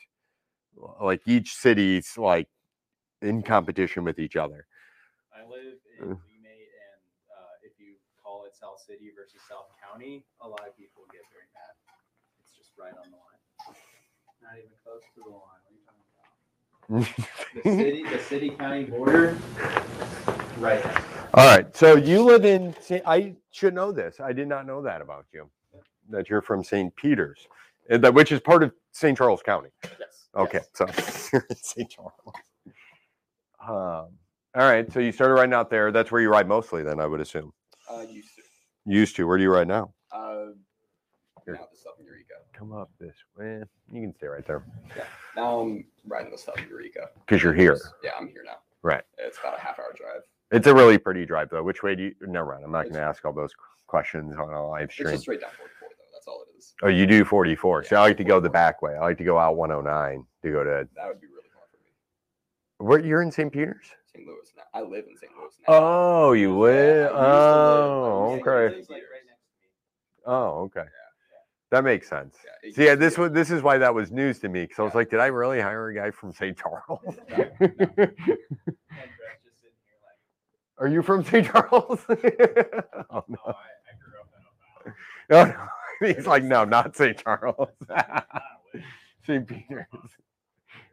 [1.01, 2.47] like each city's like
[3.21, 4.65] in competition with each other.
[5.33, 6.15] I live in Uh.
[6.15, 11.03] And uh, if you call it South City versus South County, a lot of people
[11.11, 11.73] get very mad.
[12.41, 13.41] It's just right on the line.
[14.41, 15.61] Not even close to the line.
[15.63, 16.82] What are you talking about?
[16.93, 19.37] The city, the city county border,
[20.57, 20.83] right.
[20.83, 21.29] next to it.
[21.33, 21.75] All right.
[21.75, 22.75] So you live in,
[23.05, 24.19] I should know this.
[24.19, 25.49] I did not know that about you,
[26.09, 26.95] that you're from St.
[26.95, 27.47] Peter's,
[27.89, 29.17] and that, which is part of St.
[29.17, 29.69] Charles County.
[29.83, 30.29] Yes.
[30.35, 31.29] Okay, yes.
[31.31, 31.89] so St.
[31.89, 32.13] Charles.
[33.67, 34.17] Um,
[34.55, 35.91] all right, so you started riding out there.
[35.91, 37.53] That's where you ride mostly, then I would assume.
[37.89, 38.41] Uh, used to.
[38.85, 39.27] Used to.
[39.27, 39.93] Where do you ride now?
[40.11, 40.47] Uh,
[41.45, 41.55] Here.
[41.55, 42.22] now the stuff in Eureka.
[42.58, 43.64] Come up this way.
[43.91, 44.64] You can stay right there
[44.95, 45.04] Yeah.
[45.36, 47.10] Now I'm riding the stuff in Eureka.
[47.26, 47.80] because you're here.
[48.04, 48.58] Yeah, I'm here now.
[48.84, 49.04] Right.
[49.18, 50.22] It's about a half hour drive.
[50.51, 51.64] It's a really pretty drive, though.
[51.64, 52.16] Which way do you?
[52.22, 52.64] Never mind.
[52.64, 53.54] I'm not going to ask all those
[53.88, 55.08] questions on a live stream.
[55.10, 55.39] It's stream.
[55.39, 55.95] just straight down 44 though.
[56.14, 56.74] That's all it is.
[56.84, 57.84] Oh, you do 44.
[57.86, 58.95] See, Yeah, I like to go the back way.
[58.95, 60.88] I like to go out 109 to go to.
[60.95, 62.88] That would be really hard for me.
[62.88, 63.51] Where you're in St.
[63.51, 63.88] Peter's?
[64.14, 64.28] St.
[64.28, 64.64] Louis now.
[64.76, 65.32] I live in St.
[65.36, 65.74] Louis now.
[65.76, 67.01] Oh, you Yeah, live.
[67.01, 68.41] used to live- I Oh, live okay.
[68.41, 68.88] like right Peters.
[68.88, 70.28] next to me.
[70.28, 70.86] Oh, okay.
[71.74, 72.38] That makes sense.
[72.63, 74.84] Yeah, See, yeah, this was this is why that was news to me because I
[74.84, 76.55] was like, did I really hire a guy from St.
[76.55, 76.99] Charles?
[77.32, 77.65] No, no.
[77.65, 81.47] And Brett's just sitting here like, Are you from St.
[81.47, 81.99] Charles?
[82.09, 83.39] oh, no.
[83.43, 84.30] I, I grew up
[84.86, 84.91] in
[85.32, 85.55] Ohio.
[85.57, 85.65] Oh,
[86.05, 86.13] no.
[86.13, 87.17] He's like, no, not St.
[87.17, 87.69] Charles.
[89.26, 89.47] St.
[89.47, 89.88] Peter's.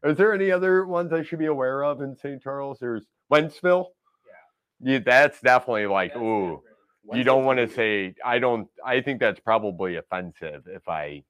[0.03, 2.43] Is there any other ones I should be aware of in St.
[2.43, 2.79] Charles?
[2.79, 3.89] There's Wentzville.
[4.81, 5.01] Yeah.
[5.01, 6.41] that's definitely like, That's ooh.
[6.57, 6.70] different.
[7.13, 11.23] You don't want to say i don't i think that's probably offensive if i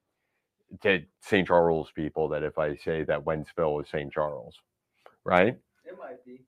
[0.81, 4.55] to st charles people that if i say that wentzville is st charles
[5.23, 6.41] right It might be.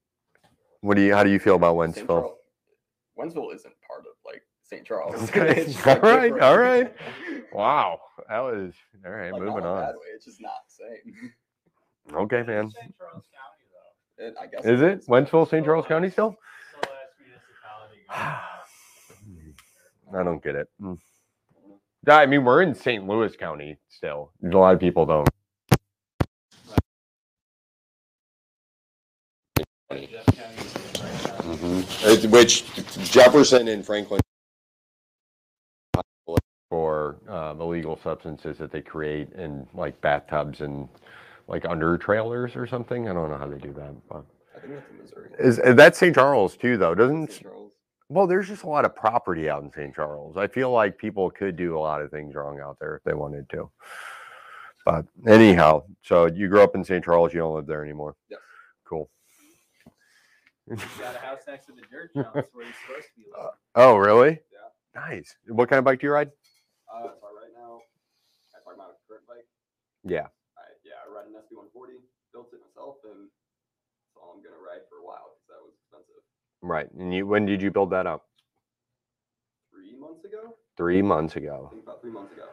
[0.82, 2.08] what do you how do you feel about St.
[2.08, 2.38] wentzville Charles-
[3.18, 4.84] Wentzville isn't part of like St.
[4.88, 5.16] Charles.
[5.30, 6.44] Okay, It's just, all like, right, different.
[6.44, 6.96] all right.
[7.54, 8.74] wow that was
[9.06, 11.32] all right Like, moving in a on way, It's just not the same.
[12.24, 12.98] okay man St.
[12.98, 13.66] Charles County,
[14.18, 14.26] though.
[14.26, 15.06] It, I guess is it is.
[15.08, 16.32] wentzville st charles county still
[16.74, 18.04] So last municipality.
[18.10, 18.50] goes-
[20.16, 20.98] i don't get it Mm.
[22.08, 25.28] I mean we're in st louis county still a lot of people don't
[29.92, 31.54] Jeff County is right now.
[31.54, 32.26] Mhm.
[32.26, 34.20] Uh, Which Jefferson and Franklin
[36.70, 40.90] for um, illegal substances that they create in like bathtubs and
[41.48, 43.08] like under trailers or something.
[43.08, 45.30] I don't know how they do that, but I think that's in Missouri.
[45.38, 46.16] is that's St.
[46.16, 46.96] Charles too, though?
[46.96, 47.44] Doesn't St.
[47.44, 47.73] Charles.
[48.14, 49.94] Well, there's just a lot of property out in St.
[49.96, 50.38] Charles.
[50.38, 53.14] I feel like people could do a lot of things wrong out there if they
[53.14, 53.72] wanted to.
[54.86, 57.04] But anyhow, so you grew up in St.
[57.04, 58.16] Charles, you don't live there anymore.
[58.30, 58.40] Yes.
[58.86, 59.10] Cool.
[60.70, 63.50] You got a house next to the dirt jumps where you're supposed to be living.
[63.76, 64.40] Oh, really?
[64.52, 64.70] Yeah.
[64.94, 65.36] Nice.
[65.48, 66.30] What kind of bike do you ride?
[66.94, 67.82] Uh, so right now,
[68.54, 69.48] I talk about a current bike.
[70.06, 70.30] Yeah.
[70.54, 71.98] I, yeah, I ride an SB140,
[72.32, 75.74] built it myself, and that's all I'm gonna ride for a while because that was
[75.80, 76.24] expensive.
[76.64, 76.88] Right.
[76.98, 78.26] And you, when did you build that up?
[79.70, 81.68] Three months ago, Three months I ago.
[81.72, 82.46] think about three months ago.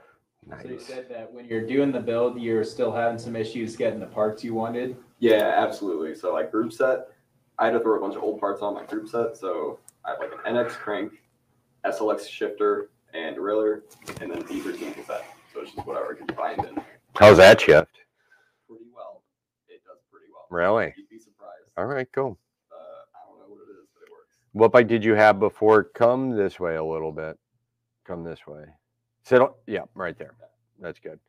[0.47, 0.63] Nice.
[0.63, 4.01] So you said that when you're doing the build, you're still having some issues getting
[4.01, 4.97] the parts you wanted.
[5.21, 6.15] Yeah, absolutely.
[6.17, 7.09] So like group set,
[7.59, 9.37] I had to throw a bunch of old parts on my group set.
[9.37, 11.13] So I have like an NX crank,
[11.87, 13.83] SLX shifter, and derailleur,
[14.21, 15.25] and then E13 cassette.
[15.55, 16.81] So it's just whatever I can find and
[17.17, 17.99] How's that shift?
[18.69, 19.23] pretty well.
[19.69, 20.47] It does pretty well.
[20.51, 20.95] Really?
[20.97, 21.69] You'd be surprised.
[21.77, 22.39] All right, cool.
[22.73, 24.37] Uh, I don't know what it is, but it works.
[24.53, 25.85] What bike did you have before?
[25.85, 27.39] Come this way a little bit.
[28.07, 28.65] Come this way.
[29.23, 30.35] Sit on, yeah, right there.
[30.81, 31.21] That's good.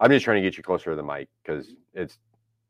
[0.00, 2.18] I'm just trying to get you closer to the mic because it's,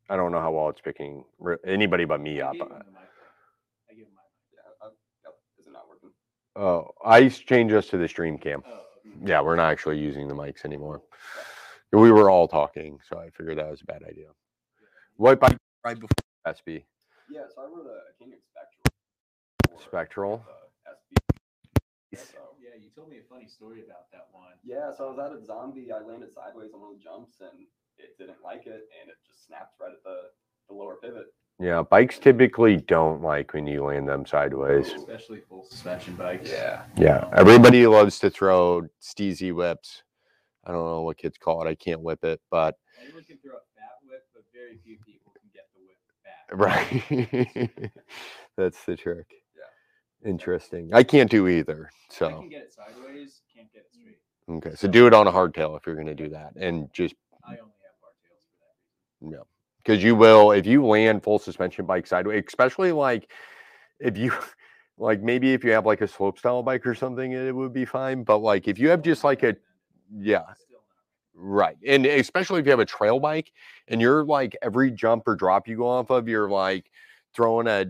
[0.09, 1.25] I don't know how well it's picking
[1.67, 2.51] anybody but me up.
[2.51, 3.91] I gave him the mic, though.
[3.91, 4.23] I gave him my
[4.55, 4.87] Yeah.
[4.87, 4.91] Uh,
[5.25, 5.35] yep.
[5.59, 6.11] Is it not working?
[6.57, 8.61] Oh, I changed us to the stream cam.
[8.61, 8.73] mic.
[8.73, 8.81] Oh,
[9.27, 11.03] Yeah, we're not actually using the mics anymore.
[11.93, 14.29] We were all talking, so I figured that was a bad idea.
[15.17, 16.09] What bike right before
[16.47, 16.85] SB?
[17.31, 17.41] Yeah.
[17.55, 18.68] So I rode a King Spectral.
[19.79, 20.43] For, Spectral?
[20.89, 22.17] SB.
[22.17, 24.53] So, yeah, you told me a funny story about that one.
[24.65, 25.93] Yeah, so I was at a zombie.
[25.93, 27.67] I landed sideways on one of the jumps and
[27.99, 30.31] it didn't like it and it just snapped right at the,
[30.69, 31.27] the lower pivot.
[31.61, 34.93] Yeah, bikes typically don't like when you land them sideways.
[34.95, 36.51] Especially full suspension bikes.
[36.51, 36.83] Yeah.
[36.97, 40.03] Yeah, everybody loves to throw steezy whips.
[40.65, 41.69] I don't know what kids call it.
[41.71, 45.33] I can't whip it, but Anyone can throw a fat whip, but very few people
[45.41, 47.71] can get the whip back.
[47.83, 47.93] right.
[48.57, 49.27] That's the trick.
[50.25, 50.91] Interesting.
[50.93, 51.91] I can't do either.
[51.93, 54.01] I So can get it sideways, can't get it mm.
[54.01, 54.67] straight.
[54.67, 54.77] okay.
[54.77, 56.55] So do it on a hardtail if you're gonna do that.
[56.57, 57.15] And just
[57.45, 59.39] I only have hardtails for that reason.
[59.39, 59.45] Yeah,
[59.79, 63.31] because you will if you land full suspension bike sideways, especially like
[64.01, 64.33] if you
[64.99, 67.85] like maybe if you have like a slope style bike or something, it would be
[67.85, 68.25] fine.
[68.25, 69.57] But like if you have just like a
[70.13, 70.45] yeah,
[71.35, 73.53] right, and especially if you have a trail bike
[73.87, 76.91] and you're like every jump or drop you go off of, you're like
[77.35, 77.87] throwing a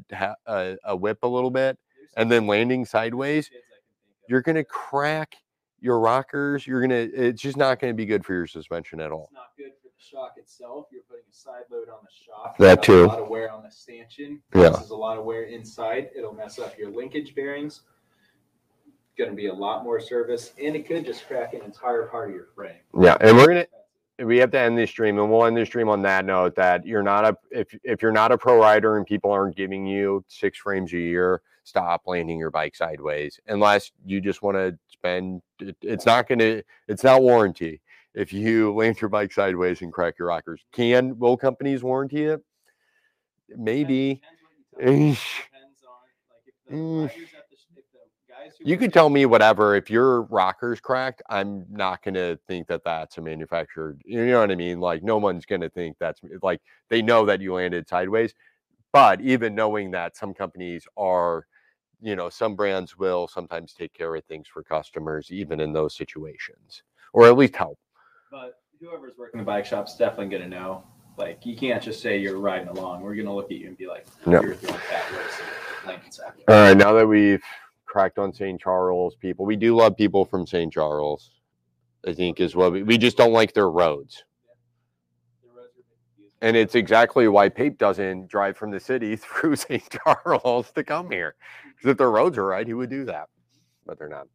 [0.46, 1.78] a, a whip a little bit
[2.16, 5.36] and then landing sideways, kids I can think of you're gonna crack
[5.80, 6.66] your rockers.
[6.66, 9.30] You're gonna it's just not gonna be good for your suspension at all.
[9.30, 10.86] It's not good for the shock itself.
[10.92, 12.56] You're putting a side load on the shock.
[12.58, 13.04] That too.
[13.04, 14.42] A lot of wear on the stanchion.
[14.54, 14.70] Yeah.
[14.70, 16.10] This is a lot of wear inside.
[16.16, 17.82] It'll mess up your linkage bearings.
[19.16, 22.28] Going to be a lot more service, and it could just crack an entire part
[22.28, 22.76] of your frame.
[23.00, 23.66] Yeah, and we're gonna
[24.24, 26.84] we have to end this stream and we'll end this stream on that note that
[26.84, 30.24] you're not a if if you're not a pro rider and people aren't giving you
[30.28, 35.42] six frames a year stop landing your bike sideways unless you just want to spend
[35.60, 37.80] it, it's not gonna it's not warranty.
[38.14, 42.42] If you land your bike sideways and crack your rockers can will companies warranty it?
[43.56, 44.20] Maybe.
[44.24, 45.14] Depends you tell them.
[45.14, 45.24] Eesh.
[45.44, 45.94] Depends on
[46.30, 49.26] like if the riders at the sh- if the guys you work could tell me
[49.26, 54.26] whatever if your rockers cracked i'm not going to think that that's a manufactured you
[54.26, 54.80] know what i mean?
[54.80, 58.34] Like no one's going to think that's like they know that you landed sideways
[58.92, 61.46] but even knowing that some companies are
[62.00, 65.96] you know some brands will sometimes take care of things for customers even in those
[65.96, 66.82] situations
[67.12, 67.78] or at least help
[68.30, 70.84] But whoever's working the bike shop's definitely gonna know.
[71.16, 73.02] Like you can't just say you're riding along.
[73.02, 74.40] We're gonna look at you and be like, No.
[74.40, 75.40] you're throwing fat whips
[75.80, 76.36] and Lincoln sack.
[76.46, 77.42] all right now that we've
[77.86, 81.30] cracked on st charles people we do love people from st charles
[82.06, 84.22] i think is what we, we just don't like their roads
[85.42, 85.82] The roads are
[86.14, 86.27] confusing.
[86.40, 89.82] And it's exactly why Pape doesn't drive from the city through St.
[89.90, 91.34] Charles to come here.
[91.76, 93.28] Because if the roads are right, he would do that.
[93.86, 94.28] But they're not.